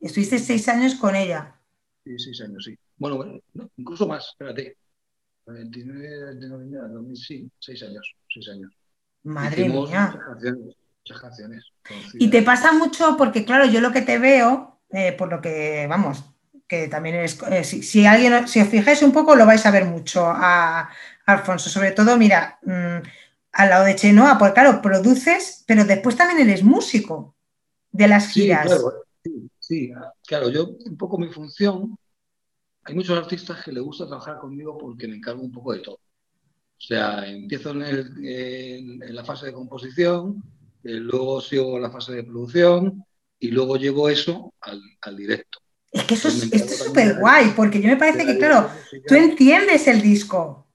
Estuviste 0.00 0.38
seis 0.38 0.68
años 0.68 0.94
con 0.94 1.16
ella. 1.16 1.60
Sí, 2.04 2.18
seis 2.18 2.40
años, 2.42 2.64
sí. 2.64 2.78
Bueno, 2.96 3.16
bueno 3.16 3.40
incluso 3.76 4.06
más, 4.06 4.28
espérate. 4.28 4.76
29 5.46 6.34
de 6.34 6.48
noviembre 6.48 7.16
sí, 7.16 7.50
seis 7.58 7.82
años, 7.82 8.14
seis 8.28 8.48
años. 8.50 8.70
Madre 9.22 9.68
mía. 9.68 10.18
Muchas 11.08 11.22
canciones, 11.22 11.64
y 12.14 12.28
te 12.28 12.42
pasa 12.42 12.72
mucho, 12.72 13.16
porque 13.16 13.44
claro, 13.44 13.64
yo 13.66 13.80
lo 13.80 13.92
que 13.92 14.02
te 14.02 14.18
veo, 14.18 14.80
eh, 14.90 15.12
por 15.12 15.30
lo 15.30 15.40
que, 15.40 15.86
vamos, 15.88 16.22
que 16.66 16.88
también 16.88 17.16
es, 17.16 17.40
eh, 17.50 17.64
si, 17.64 18.06
alguien, 18.06 18.46
si 18.46 18.60
os 18.60 18.68
fijáis 18.68 19.02
un 19.02 19.12
poco, 19.12 19.34
lo 19.34 19.46
vais 19.46 19.64
a 19.64 19.70
ver 19.70 19.86
mucho 19.86 20.26
a, 20.26 20.90
Alfonso. 21.24 21.70
Sobre 21.70 21.92
todo, 21.92 22.16
mira, 22.16 22.58
mm, 22.62 23.06
al 23.52 23.68
lado 23.68 23.84
de 23.84 23.96
Chenoa, 23.96 24.38
porque 24.38 24.54
claro, 24.54 24.82
produces, 24.82 25.64
pero 25.66 25.84
después 25.84 26.16
también 26.16 26.46
eres 26.46 26.62
músico 26.62 27.34
de 27.90 28.08
las 28.08 28.28
giras. 28.28 28.70
Sí, 29.24 29.50
sí, 29.58 29.92
claro, 30.26 30.50
yo 30.50 30.76
un 30.84 30.96
poco 30.96 31.18
mi 31.18 31.28
función, 31.28 31.98
hay 32.84 32.94
muchos 32.94 33.18
artistas 33.18 33.62
que 33.64 33.72
les 33.72 33.82
gusta 33.82 34.06
trabajar 34.06 34.38
conmigo 34.38 34.76
porque 34.78 35.08
me 35.08 35.16
encargo 35.16 35.42
un 35.42 35.52
poco 35.52 35.72
de 35.72 35.80
todo. 35.80 35.96
O 35.96 36.80
sea, 36.80 37.28
empiezo 37.28 37.72
en, 37.72 39.00
la 39.00 39.24
fase 39.24 39.46
de 39.46 39.52
composición, 39.52 40.42
eh, 40.88 41.00
luego 41.00 41.42
sigo 41.42 41.78
la 41.78 41.90
fase 41.90 42.14
de 42.14 42.24
producción 42.24 43.04
y 43.38 43.50
luego 43.50 43.76
llevo 43.76 44.08
eso 44.08 44.54
al, 44.62 44.80
directo. 45.14 45.58
Es 45.92 46.04
que 46.04 46.14
eso 46.14 46.28
es 46.28 46.78
súper 46.78 47.18
guay, 47.18 47.52
porque 47.54 47.82
yo 47.82 47.88
me 47.88 47.98
parece 47.98 48.24
que, 48.24 48.38
claro, 48.38 48.70
tú 49.06 49.14
entiendes 49.14 49.86
el 49.86 50.00
disco. 50.00 50.66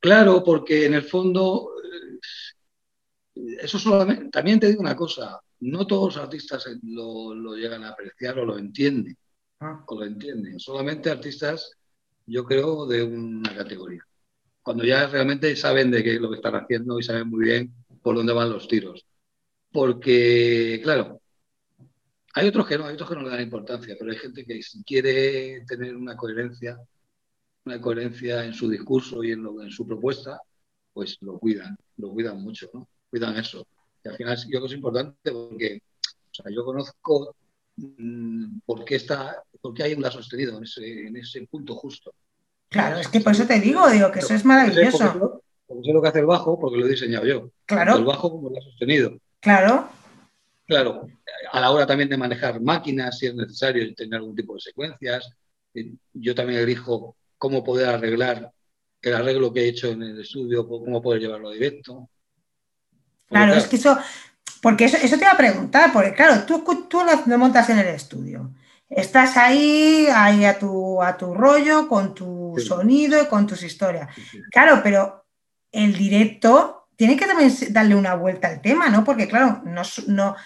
Claro, 0.00 0.42
porque 0.42 0.86
en 0.86 0.94
el 0.94 1.04
fondo, 1.04 1.70
eh, 3.36 3.56
eso 3.62 3.78
solamente, 3.78 4.30
también 4.30 4.58
te 4.58 4.66
digo 4.66 4.80
una 4.80 4.96
cosa, 4.96 5.40
no 5.60 5.86
todos 5.86 6.16
los 6.16 6.24
artistas 6.24 6.66
lo, 6.82 7.54
llegan 7.54 7.84
a 7.84 7.90
apreciar 7.90 8.40
o 8.40 8.44
lo 8.44 8.58
entienden, 8.58 9.16
ah. 9.60 9.84
o 9.86 9.94
lo 9.94 10.04
entienden, 10.04 10.58
solamente 10.58 11.08
artistas, 11.08 11.70
yo 12.26 12.44
creo, 12.44 12.84
de 12.86 13.04
una 13.04 13.54
categoría 13.54 14.04
cuando 14.60 14.84
ya 14.84 15.08
realmente 15.08 15.54
saben 15.56 15.90
de 15.90 16.02
qué 16.04 16.14
es 16.14 16.20
lo 16.20 16.30
que 16.30 16.36
están 16.36 16.54
haciendo 16.54 16.98
y 16.98 17.02
saben 17.02 17.28
muy 17.28 17.46
bien 17.46 17.74
por 18.00 18.14
dónde 18.14 18.32
van 18.32 18.50
los 18.50 18.68
tiros. 18.68 19.04
Porque, 19.72 20.80
claro, 20.82 21.20
hay 22.34 22.48
otros 22.48 22.66
que 22.66 22.78
no, 22.78 22.86
hay 22.86 22.94
otros 22.94 23.08
que 23.08 23.16
no 23.16 23.22
le 23.22 23.30
dan 23.30 23.42
importancia, 23.42 23.96
pero 23.98 24.10
hay 24.10 24.18
gente 24.18 24.44
que 24.44 24.62
si 24.62 24.82
quiere 24.84 25.64
tener 25.66 25.96
una 25.96 26.16
coherencia, 26.16 26.78
una 27.64 27.80
coherencia 27.80 28.44
en 28.44 28.54
su 28.54 28.68
discurso 28.68 29.22
y 29.24 29.32
en, 29.32 29.42
lo, 29.42 29.62
en 29.62 29.70
su 29.70 29.86
propuesta, 29.86 30.40
pues 30.92 31.16
lo 31.20 31.38
cuidan, 31.38 31.76
lo 31.96 32.10
cuidan 32.10 32.40
mucho, 32.40 32.68
¿no? 32.74 32.88
Cuidan 33.10 33.36
eso. 33.36 33.66
Y 34.04 34.08
al 34.08 34.16
final 34.16 34.36
yo 34.36 34.48
creo 34.48 34.60
que 34.62 34.66
es 34.66 34.72
importante 34.74 35.32
porque 35.32 35.82
o 36.32 36.34
sea, 36.34 36.50
yo 36.50 36.64
conozco 36.64 37.36
mmm, 37.76 38.60
por, 38.64 38.84
qué 38.84 38.96
está, 38.96 39.42
por 39.60 39.74
qué 39.74 39.84
hay 39.84 39.94
un 39.94 40.02
la 40.02 40.10
sostenido 40.10 40.56
en 40.56 40.64
ese, 40.64 41.06
en 41.06 41.16
ese 41.16 41.46
punto 41.46 41.74
justo. 41.74 42.14
Claro, 42.68 42.98
es 42.98 43.08
que 43.08 43.20
por 43.20 43.32
eso 43.32 43.46
te 43.46 43.60
digo, 43.60 43.88
digo 43.90 44.10
que 44.10 44.20
eso 44.20 44.34
es 44.34 44.44
maravilloso. 44.44 45.42
Porque 45.66 45.84
sé 45.84 45.92
lo 45.92 46.02
que 46.02 46.08
hace 46.08 46.20
el 46.20 46.26
bajo, 46.26 46.58
porque 46.58 46.78
lo 46.78 46.86
he 46.86 46.90
diseñado 46.90 47.26
yo. 47.26 47.50
Claro. 47.66 47.98
El 47.98 48.04
bajo 48.04 48.30
como 48.30 48.48
lo 48.48 48.58
ha 48.58 48.62
sostenido. 48.62 49.18
Claro. 49.42 49.90
Claro, 50.64 51.06
a 51.52 51.60
la 51.60 51.70
hora 51.70 51.86
también 51.86 52.08
de 52.08 52.16
manejar 52.16 52.60
máquinas, 52.60 53.18
si 53.18 53.26
es 53.26 53.34
necesario 53.34 53.94
tener 53.94 54.14
algún 54.14 54.34
tipo 54.34 54.54
de 54.54 54.60
secuencias. 54.60 55.30
Eh, 55.74 55.92
yo 56.14 56.34
también 56.34 56.60
elijo 56.60 57.16
cómo 57.36 57.62
poder 57.62 57.90
arreglar 57.90 58.50
el 59.02 59.14
arreglo 59.14 59.52
que 59.52 59.64
he 59.64 59.68
hecho 59.68 59.88
en 59.88 60.02
el 60.02 60.20
estudio, 60.20 60.66
cómo 60.66 61.02
poder 61.02 61.20
llevarlo 61.20 61.50
directo. 61.50 62.08
claro, 63.28 63.54
es 63.54 63.66
que 63.66 63.76
eso, 63.76 63.98
porque 64.62 64.84
eso, 64.84 64.96
eso, 64.96 65.16
te 65.18 65.24
iba 65.24 65.32
a 65.32 65.36
preguntar, 65.36 65.92
porque 65.92 66.14
claro, 66.14 66.46
tú, 66.46 66.64
tú 66.88 67.00
lo 67.26 67.38
montas 67.38 67.68
en 67.68 67.80
el 67.80 67.88
estudio 67.88 68.54
estás 68.94 69.36
ahí, 69.36 70.06
ahí 70.14 70.44
a 70.44 70.58
tu, 70.58 71.02
a 71.02 71.16
tu 71.16 71.34
rollo, 71.34 71.88
con 71.88 72.14
tu 72.14 72.54
sonido 72.58 73.22
y 73.22 73.26
con 73.26 73.46
tus 73.46 73.62
historias. 73.62 74.08
Claro, 74.50 74.80
pero 74.82 75.24
el 75.70 75.96
directo 75.96 76.81
tiene 76.96 77.16
que 77.16 77.26
también 77.26 77.50
darle 77.70 77.94
una 77.94 78.14
vuelta 78.14 78.48
al 78.48 78.60
tema, 78.60 78.88
¿no? 78.88 79.04
Porque 79.04 79.28
claro, 79.28 79.62
no, 79.64 80.36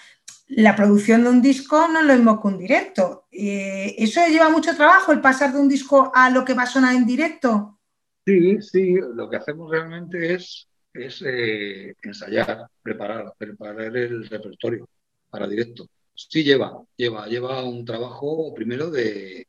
la 0.49 0.75
producción 0.75 1.23
de 1.23 1.29
un 1.29 1.41
disco 1.41 1.87
no 1.87 1.99
es 1.99 2.05
lo 2.05 2.13
mismo 2.13 2.41
que 2.41 2.47
un 2.47 2.57
directo. 2.57 3.27
Eh, 3.31 3.95
¿Eso 3.97 4.21
lleva 4.27 4.49
mucho 4.49 4.75
trabajo, 4.75 5.11
el 5.11 5.21
pasar 5.21 5.53
de 5.53 5.59
un 5.59 5.67
disco 5.67 6.11
a 6.13 6.29
lo 6.29 6.45
que 6.45 6.53
va 6.53 6.63
a 6.63 6.67
sonar 6.67 6.95
en 6.95 7.05
directo? 7.05 7.79
Sí, 8.25 8.61
sí, 8.61 8.95
lo 9.13 9.29
que 9.29 9.37
hacemos 9.37 9.69
realmente 9.71 10.33
es, 10.33 10.67
eh, 10.93 11.93
ensayar, 12.01 12.67
preparar, 12.81 13.33
preparar 13.37 13.95
el 13.95 14.27
repertorio 14.27 14.87
para 15.29 15.47
directo. 15.47 15.87
Sí 16.13 16.43
lleva, 16.43 16.81
lleva, 16.95 17.27
lleva 17.27 17.63
un 17.63 17.85
trabajo 17.85 18.53
primero 18.53 18.89
de, 18.89 19.47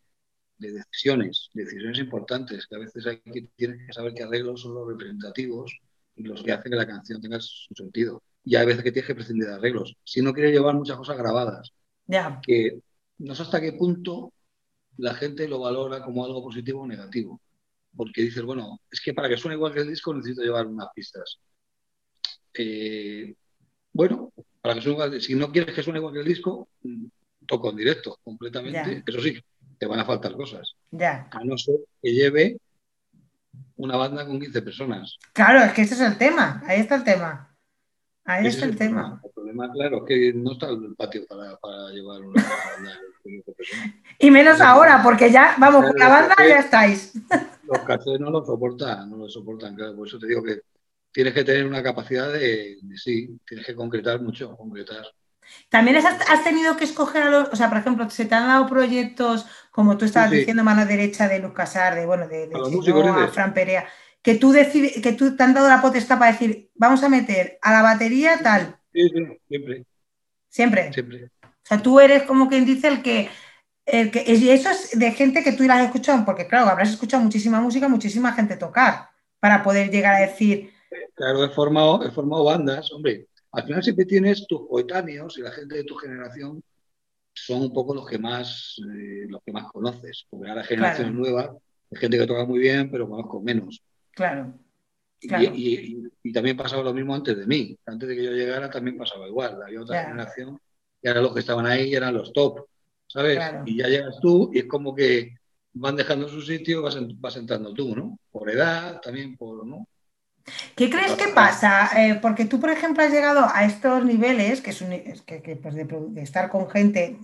decisiones, 0.58 1.48
decisiones 1.54 1.98
importantes, 1.98 2.66
que 2.66 2.76
a 2.76 2.80
veces 2.80 3.06
hay 3.06 3.20
que, 3.20 3.48
que 3.56 3.92
saber 3.92 4.12
qué 4.14 4.24
arreglos 4.24 4.62
son 4.62 4.74
los 4.74 4.88
representativos 4.88 5.80
los 6.18 6.42
que 6.42 6.52
hacen 6.52 6.70
que 6.70 6.76
la 6.76 6.87
canción 6.87 7.20
tenga 7.20 7.40
su 7.40 7.74
sentido. 7.74 8.22
Y 8.44 8.57
hay 8.57 8.66
veces 8.66 8.83
que 8.83 8.92
tienes 8.92 9.07
que 9.07 9.14
prescindir 9.14 9.46
de 9.46 9.54
arreglos. 9.54 9.96
Si 10.04 10.22
no 10.22 10.33
quieres 10.33 10.52
llevar 10.52 10.74
muchas 10.74 10.96
cosas 10.96 11.16
grabadas, 11.16 11.72
que 12.42 12.81
no 13.18 13.35
sé 13.35 13.42
hasta 13.42 13.61
qué 13.61 13.72
punto 13.72 14.33
la 14.96 15.14
gente 15.14 15.48
lo 15.48 15.61
valora 15.61 16.02
como 16.02 16.24
algo 16.24 16.42
positivo 16.42 16.83
o 16.83 16.87
negativo. 16.87 17.40
Porque 17.96 18.22
dices, 18.22 18.42
bueno, 18.42 18.81
es 18.90 19.00
que 19.00 19.14
para 19.14 19.28
que 19.28 19.37
suene 19.37 19.57
igual 19.57 19.72
que 19.72 19.81
el 19.81 19.88
disco 19.88 20.14
necesito 20.14 20.42
llevar 20.42 20.66
unas 20.66 20.88
pistas. 20.94 21.38
Eh, 22.54 23.35
bueno, 23.92 24.33
para 24.61 24.74
que 24.74 24.81
suene 24.81 25.20
si 25.20 25.35
no 25.35 25.50
quieres 25.52 25.74
que 25.74 25.83
suene 25.83 25.98
igual 25.98 26.14
que 26.14 26.20
el 26.20 26.26
disco, 26.26 26.68
toco 27.46 27.70
en 27.70 27.76
directo 27.76 28.18
completamente. 28.22 29.02
Eso 29.07 29.20
sí, 29.20 29.38
te 29.78 29.87
van 29.87 30.00
a 30.00 30.04
faltar 30.04 30.33
cosas. 30.33 30.74
A 31.31 31.44
no 31.44 31.57
ser 31.59 31.76
que 32.02 32.12
lleve 32.12 32.59
una 33.79 33.97
banda 33.97 34.27
con 34.27 34.38
15 34.38 34.62
personas. 34.62 35.19
Claro, 35.33 35.61
es 35.61 35.73
que 35.73 35.83
ese 35.83 35.95
es 35.95 36.01
el 36.01 36.19
tema, 36.19 36.62
ahí 36.67 36.81
está 36.81 36.97
el 36.97 37.05
tema. 37.05 37.45
Ahí 38.25 38.47
está 38.47 38.67
el, 38.67 38.77
tema. 38.77 39.23
El 39.25 39.31
problema, 39.31 39.73
claro, 39.73 39.99
es 39.99 40.03
que 40.07 40.33
no 40.35 40.53
está 40.53 40.69
el 40.69 40.95
patio 40.95 41.23
para, 41.27 41.91
llevar 41.93 42.21
una 42.21 42.43
banda 42.43 42.93
con 43.23 43.33
15 43.33 43.53
personas. 43.53 43.95
Y 44.19 44.31
menos 44.31 44.61
ahora, 44.61 45.01
porque 45.03 45.31
ya, 45.31 45.55
vamos, 45.59 45.87
con 45.87 45.99
la 45.99 46.09
banda 46.09 46.35
ya 46.38 46.59
estáis. 46.59 47.12
Los 47.64 47.79
cachés 47.81 48.19
no 48.19 48.31
lo 48.31 48.45
soportan, 48.45 49.11
no 49.11 49.17
lo 49.17 49.29
soportan, 49.29 49.75
claro. 49.75 49.95
Por 49.95 50.09
eso 50.09 50.19
te 50.19 50.27
digo 50.27 50.43
que 50.43 50.62
tienes 51.12 51.35
que 51.35 51.45
tener 51.45 51.67
una 51.67 51.83
capacidad 51.83 52.33
de, 52.33 52.79
sí, 52.97 53.38
tienes 53.47 53.67
que 53.67 53.75
concretar 53.75 54.21
mucho, 54.21 54.57
concretar. 54.57 55.07
También 55.69 55.97
has, 55.97 56.45
tenido 56.45 56.77
que 56.77 56.85
escoger 56.85 57.23
a 57.23 57.31
los, 57.31 57.49
o 57.51 57.57
sea, 57.57 57.69
por 57.69 57.79
ejemplo, 57.79 58.09
se 58.11 58.25
te 58.25 58.35
han 58.35 58.49
dado 58.49 58.67
proyectos, 58.67 59.47
como 59.79 59.97
tú 59.97 60.07
estabas 60.07 60.33
diciendo, 60.33 60.64
mano 60.64 60.85
derecha 60.85 61.29
de 61.29 61.38
Lucas 61.38 61.71
Casar, 61.71 61.95
de, 61.95 62.05
bueno, 62.05 62.27
de, 62.27 62.49
de, 62.49 63.29
Fran 63.33 63.55
Perea, 63.55 63.87
que 64.21 64.35
tú, 64.35 64.51
decides, 64.51 65.01
que 65.01 65.12
tú 65.12 65.37
te 65.37 65.43
han 65.45 65.55
dado 65.55 65.69
la 65.69 65.81
potestad 65.81 66.19
para 66.19 66.33
decir, 66.33 66.73
vamos 66.75 67.01
a 67.05 67.09
meter 67.09 67.61
a 67.62 67.73
la 67.75 67.83
batería 67.83 68.41
tal. 68.43 68.77
Sí, 68.93 69.09
sí, 69.09 69.38
siempre. 69.47 69.85
¿Siempre? 70.49 70.93
Siempre. 70.93 71.25
O 71.45 71.49
sea, 71.62 71.81
tú 71.81 72.01
eres 72.01 72.25
como 72.25 72.49
quien 72.49 72.64
dice 72.64 72.88
el 72.88 73.03
que, 73.03 73.31
el 73.87 74.11
que, 74.11 74.25
y 74.27 74.51
eso 74.51 74.69
es 74.69 74.99
de 74.99 75.12
gente 75.12 75.45
que 75.45 75.53
tú 75.53 75.62
la 75.62 75.77
has 75.77 75.85
escuchado, 75.85 76.25
porque 76.25 76.49
claro, 76.49 76.69
habrás 76.69 76.91
escuchado 76.91 77.23
muchísima 77.23 77.61
música, 77.61 77.88
muchísima 77.88 78.33
gente 78.33 78.57
tocar, 78.57 79.11
para 79.38 79.62
poder 79.62 79.93
llegar 79.93 80.17
a 80.17 80.27
decir, 80.27 80.73
Claro, 81.14 81.45
he 81.45 81.51
formado, 81.51 82.05
he 82.05 82.11
formado 82.11 82.43
bandas, 82.43 82.93
hombre. 82.93 83.29
Al 83.53 83.62
final 83.62 83.85
siempre 83.85 84.07
tienes 84.07 84.45
tus 84.49 84.67
coetáneos 84.67 85.38
y 85.38 85.43
la 85.43 85.53
gente 85.53 85.77
de 85.77 85.85
tu 85.85 85.95
generación 85.95 86.64
son 87.46 87.62
un 87.62 87.72
poco 87.72 87.94
los 87.94 88.07
que 88.07 88.18
más, 88.18 88.77
eh, 88.79 89.27
los 89.29 89.42
que 89.42 89.53
más 89.53 89.70
conoces, 89.70 90.27
porque 90.29 90.48
ahora 90.48 90.64
generación 90.64 91.16
nueva, 91.16 91.57
hay 91.90 91.98
gente 91.98 92.18
que 92.18 92.27
toca 92.27 92.44
muy 92.44 92.59
bien, 92.59 92.90
pero 92.90 93.09
conozco 93.09 93.40
menos. 93.40 93.83
Claro. 94.12 94.55
Y, 95.20 96.33
también 96.33 96.57
pasaba 96.57 96.83
lo 96.83 96.94
mismo 96.94 97.14
antes 97.14 97.37
de 97.37 97.46
mí. 97.46 97.77
Antes 97.87 98.09
de 98.09 98.14
que 98.14 98.24
yo 98.24 98.31
llegara 98.31 98.70
también 98.70 98.96
pasaba 98.96 99.27
igual. 99.27 99.61
Había 99.62 99.81
otra 99.81 100.05
generación 100.05 100.61
y 101.03 101.09
ahora 101.09 101.22
los 101.22 101.35
que 101.35 101.40
estaban 101.40 101.66
ahí 101.66 101.94
eran 101.94 102.14
los 102.14 102.33
top. 102.33 102.66
¿sabes? 103.09 103.38
Y 103.64 103.79
ya 103.79 103.88
llegas 103.88 104.20
tú 104.20 104.51
y 104.53 104.61
es 104.61 104.66
como 104.66 104.94
que 104.94 105.35
van 105.72 105.96
dejando 105.96 106.29
su 106.29 106.42
sitio, 106.42 106.83
vas, 106.83 106.96
vas 107.18 107.37
entrando 107.37 107.72
tú, 107.72 107.96
¿no? 107.96 108.18
Por 108.31 108.51
edad, 108.51 109.01
también 109.01 109.37
por, 109.37 109.66
¿no? 109.66 109.88
¿Qué 110.76 110.90
crees 110.90 111.12
que 111.12 111.28
pasa? 111.28 111.90
Eh, 111.96 112.18
porque 112.20 112.44
tú, 112.44 112.61
por 112.61 112.70
ejemplo, 112.70 113.02
has 113.02 113.12
llegado 113.12 113.48
a 113.52 113.64
estos 113.64 114.04
niveles, 114.04 114.61
que 114.61 114.70
es, 114.70 114.82
que, 115.22 115.56
pues 115.56 115.74
de, 115.74 116.22
estar 116.22 116.48
con 116.50 116.68
gente 116.70 117.16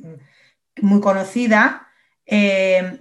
muy 0.81 1.01
conocida. 1.01 1.89
Eh, 2.27 3.01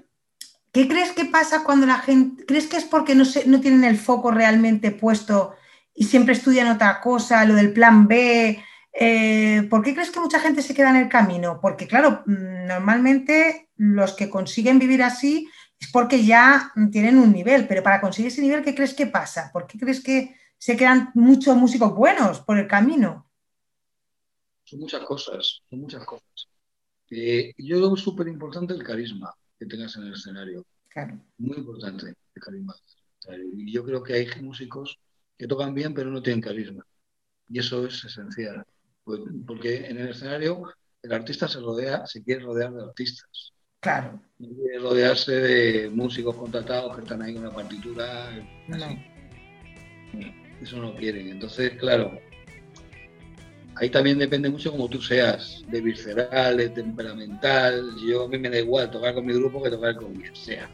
¿Qué 0.72 0.88
crees 0.88 1.12
que 1.12 1.26
pasa 1.26 1.64
cuando 1.64 1.86
la 1.86 2.00
gente... 2.00 2.46
¿Crees 2.46 2.68
que 2.68 2.78
es 2.78 2.86
porque 2.86 3.16
no, 3.16 3.24
no 3.46 3.62
tienen 3.62 3.84
el 3.84 3.98
foco 3.98 4.32
realmente 4.32 4.92
puesto 4.92 5.56
y 5.94 6.06
siempre 6.06 6.34
estudian 6.34 6.68
otra 6.68 7.00
cosa, 7.02 7.46
lo 7.46 7.56
del 7.56 7.74
plan 7.74 8.08
B? 8.08 8.64
Eh, 8.94 9.68
¿Por 9.70 9.84
qué 9.84 9.94
crees 9.94 10.12
que 10.12 10.20
mucha 10.20 10.40
gente 10.40 10.62
se 10.62 10.74
queda 10.74 10.92
en 10.92 10.98
el 10.98 11.10
camino? 11.10 11.60
Porque, 11.62 11.88
claro, 11.88 12.24
mm, 12.26 12.68
normalmente 12.68 13.70
los 13.76 14.14
que 14.14 14.30
consiguen 14.30 14.80
vivir 14.80 15.02
así 15.02 15.50
porque 15.92 16.26
ya 16.26 16.72
tienen 16.92 17.18
un 17.18 17.32
nivel, 17.32 17.68
pero 17.68 17.84
para 17.84 18.02
conseguir 18.02 18.32
ese 18.32 18.42
nivel, 18.42 18.64
¿qué 18.64 18.76
crees 18.76 18.94
que 18.94 19.08
pasa? 19.08 19.50
¿Por 19.52 19.68
qué 19.68 19.78
crees 19.80 20.02
que 20.02 20.36
se 20.58 20.78
quedan 20.78 21.12
muchos 21.14 21.56
músicos 21.58 21.94
buenos 21.94 22.40
por 22.42 22.58
el 22.58 22.68
camino? 22.68 23.30
Son 24.64 24.80
muchas 24.80 25.04
cosas, 25.04 25.62
son 25.70 25.80
muchas 25.82 26.06
cosas. 26.06 26.48
Eh, 27.10 27.54
yo 27.58 27.78
creo 27.78 27.96
súper 27.96 28.28
importante 28.28 28.74
el 28.74 28.84
carisma 28.84 29.34
que 29.60 29.66
tengas 29.66 29.96
en 29.98 30.04
el 30.04 30.14
escenario. 30.14 30.66
Claro. 30.88 31.20
Muy 31.38 31.58
importante 31.58 32.08
el 32.08 32.42
carisma. 32.42 32.76
Y 33.54 33.72
yo 33.72 33.84
creo 33.84 34.04
que 34.04 34.14
hay 34.14 34.28
músicos 34.42 35.00
que 35.38 35.48
tocan 35.48 35.74
bien 35.74 35.94
pero 35.94 36.10
no 36.10 36.22
tienen 36.22 36.42
carisma. 36.42 36.86
Y 37.50 37.60
eso 37.60 37.86
es 37.86 38.04
esencial. 38.04 38.66
Pues, 39.04 39.22
porque 39.46 39.86
en 39.88 39.98
el 39.98 40.10
escenario 40.10 40.64
el 41.02 41.12
artista 41.12 41.48
se 41.48 41.60
rodea, 41.60 42.08
se 42.08 42.24
quiere 42.24 42.44
rodear 42.44 42.74
de 42.74 42.84
artistas. 42.84 43.53
Claro. 43.84 44.18
rodearse 44.82 45.32
de 45.34 45.90
músicos 45.90 46.36
contratados 46.38 46.96
que 46.96 47.02
están 47.02 47.22
ahí 47.22 47.34
con 47.34 47.44
una 47.44 47.54
partitura. 47.54 48.30
Eso 50.62 50.78
no 50.78 50.96
quieren. 50.96 51.28
Entonces, 51.28 51.74
claro, 51.74 52.18
ahí 53.76 53.90
también 53.90 54.18
depende 54.18 54.50
mucho 54.50 54.72
como 54.72 54.88
tú 54.88 55.02
seas, 55.02 55.64
de 55.68 55.82
visceral, 55.82 56.58
de 56.58 56.70
temperamental. 56.70 57.94
Yo 58.08 58.24
a 58.24 58.28
mí 58.30 58.38
me 58.38 58.50
da 58.50 58.60
igual 58.60 58.90
tocar 58.90 59.16
con 59.16 59.26
mi 59.26 59.34
grupo 59.34 59.62
que 59.62 59.70
tocar 59.70 59.98
con 59.98 60.16
quien 60.16 60.34
sea. 60.34 60.70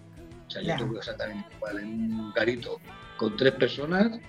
O 0.48 0.52
sea, 0.52 0.62
yo 0.62 0.78
toco 0.78 0.98
exactamente 1.00 1.48
igual 1.56 1.80
en 1.80 2.14
un 2.14 2.32
carito 2.34 2.80
con 3.18 3.36
tres 3.38 3.54
personas 3.54 4.20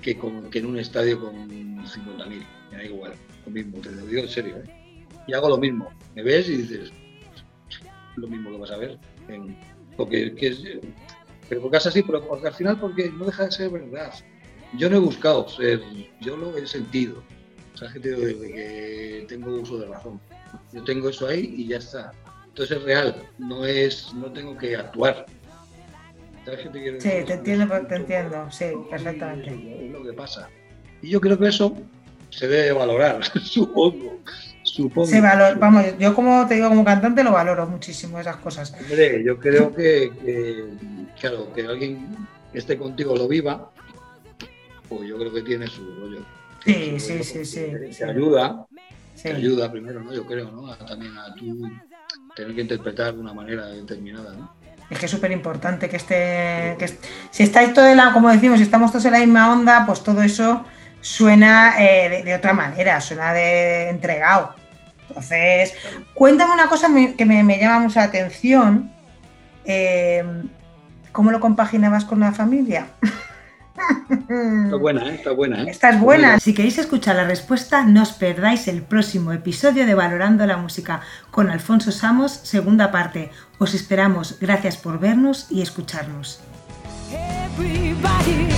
que, 0.00 0.18
que 0.50 0.58
en 0.58 0.66
un 0.66 0.78
estadio 0.78 1.20
con 1.20 1.46
50.000. 1.46 2.42
Me 2.70 2.76
da 2.78 2.84
igual, 2.84 3.12
lo 3.44 3.52
mismo, 3.52 3.78
te 3.80 3.90
lo 3.90 4.06
digo 4.06 4.22
en 4.22 4.28
serio. 4.28 4.56
¿eh? 4.56 5.04
Y 5.26 5.34
hago 5.34 5.50
lo 5.50 5.58
mismo. 5.58 5.90
Me 6.14 6.22
ves 6.22 6.48
y 6.48 6.56
dices, 6.56 6.90
lo 8.16 8.28
mismo 8.28 8.50
que 8.50 8.58
vas 8.58 8.70
a 8.70 8.76
ver. 8.76 8.98
porque, 9.96 10.34
es, 10.40 10.62
pero 11.48 11.62
porque 11.62 11.76
es 11.76 11.86
así, 11.86 12.02
pero 12.02 12.26
porque 12.26 12.48
al 12.48 12.54
final 12.54 12.78
porque 12.78 13.10
no 13.10 13.26
deja 13.26 13.44
de 13.46 13.52
ser 13.52 13.70
verdad. 13.70 14.12
Yo 14.76 14.88
no 14.88 14.96
he 14.96 15.00
buscado 15.00 15.48
ser, 15.48 15.80
yo 16.20 16.36
lo 16.36 16.56
he 16.56 16.66
sentido. 16.66 17.22
O 17.74 17.76
sea, 17.76 17.92
que, 17.92 18.00
que 18.00 19.24
tengo 19.28 19.50
uso 19.52 19.78
de 19.78 19.86
razón. 19.86 20.20
Yo 20.72 20.84
tengo 20.84 21.08
eso 21.08 21.26
ahí 21.26 21.54
y 21.56 21.68
ya 21.68 21.78
está. 21.78 22.12
Entonces 22.46 22.78
es 22.78 22.82
real, 22.82 23.14
no 23.38 23.64
es, 23.64 24.12
no 24.14 24.32
tengo 24.32 24.56
que 24.56 24.76
actuar. 24.76 25.24
sí, 26.44 26.68
te 26.68 27.32
entiendo, 27.32 27.86
te 27.86 27.94
entiendo, 27.94 28.50
sí, 28.50 28.66
perfectamente. 28.90 29.86
Es 29.86 29.90
lo 29.92 30.02
que 30.02 30.12
pasa. 30.12 30.48
Y 31.00 31.10
yo 31.10 31.20
creo 31.20 31.38
que 31.38 31.48
eso 31.48 31.76
se 32.30 32.48
debe 32.48 32.72
valorar, 32.72 33.24
supongo. 33.42 34.18
Supongo. 34.72 35.10
vamos, 35.58 35.84
yo 35.98 36.14
como 36.14 36.46
te 36.46 36.54
digo 36.54 36.68
como 36.68 36.84
cantante 36.84 37.24
lo 37.24 37.32
valoro 37.32 37.66
muchísimo 37.66 38.20
esas 38.20 38.36
cosas. 38.36 38.72
Hombre, 38.80 39.22
yo 39.24 39.38
creo 39.38 39.74
que, 39.74 40.70
claro, 41.20 41.52
que 41.52 41.66
alguien 41.66 42.16
que 42.52 42.58
esté 42.58 42.76
contigo 42.78 43.16
lo 43.16 43.26
viva, 43.26 43.70
pues 44.88 45.08
yo 45.08 45.18
creo 45.18 45.32
que 45.32 45.42
tiene 45.42 45.66
su 45.66 45.82
rollo. 45.94 46.20
Sí, 46.64 47.00
sí, 47.00 47.24
sí, 47.24 47.44
sí. 47.44 47.66
Te, 47.98 48.04
ayuda, 48.04 48.66
te 49.20 49.32
ayuda 49.32 49.72
primero, 49.72 50.02
¿no? 50.02 50.14
Yo 50.14 50.24
creo, 50.24 50.50
¿no? 50.50 50.74
también 50.76 51.16
a 51.18 51.34
tú 51.34 51.68
tener 52.36 52.54
que 52.54 52.60
interpretar 52.60 53.14
de 53.14 53.20
una 53.20 53.32
manera 53.32 53.66
determinada, 53.66 54.32
¿no? 54.34 54.54
Es 54.88 54.98
que 54.98 55.06
es 55.06 55.10
súper 55.10 55.30
importante 55.30 55.88
que 55.88 55.96
esté, 55.96 56.76
que 56.78 56.90
si 57.30 57.44
estáis 57.44 57.72
todos 57.72 57.88
en 57.88 57.96
la, 57.96 58.12
como 58.12 58.28
decimos, 58.28 58.58
si 58.58 58.64
estamos 58.64 58.90
todos 58.90 59.04
en 59.04 59.12
la 59.12 59.20
misma 59.20 59.52
onda, 59.52 59.84
pues 59.86 60.02
todo 60.02 60.20
eso 60.22 60.64
suena 61.00 61.74
eh, 61.78 62.22
de, 62.24 62.34
otra 62.34 62.52
manera, 62.52 63.00
suena 63.00 63.32
de 63.32 63.88
entregado. 63.88 64.54
Entonces, 65.10 65.74
cuéntame 66.14 66.52
una 66.52 66.68
cosa 66.68 66.88
que 67.16 67.24
me, 67.24 67.58
llama 67.58 67.80
mucha 67.80 68.04
atención. 68.04 68.92
Eh, 69.64 70.24
¿Cómo 71.12 71.32
lo 71.32 71.40
compaginabas 71.40 72.04
con 72.04 72.20
la 72.20 72.32
familia? 72.32 72.86
Está 74.28 74.76
buena, 74.76 75.08
¿eh? 75.08 75.14
está 75.14 75.30
buena. 75.32 75.62
¿eh? 75.62 75.70
Está 75.70 75.98
buena. 75.98 76.38
Si 76.38 76.54
queréis 76.54 76.78
escuchar 76.78 77.16
la 77.16 77.24
respuesta, 77.24 77.84
no 77.84 78.02
os 78.02 78.12
perdáis 78.12 78.68
el 78.68 78.82
próximo 78.82 79.32
episodio 79.32 79.86
de 79.86 79.94
Valorando 79.94 80.46
la 80.46 80.56
Música 80.56 81.00
con 81.30 81.48
Alfonso 81.50 81.90
Samos, 81.90 82.32
segunda 82.32 82.90
parte. 82.90 83.30
Os 83.58 83.74
esperamos. 83.74 84.38
Gracias 84.40 84.76
por 84.76 85.00
vernos 85.00 85.46
y 85.50 85.62
escucharnos. 85.62 86.40
Everybody. 87.10 88.49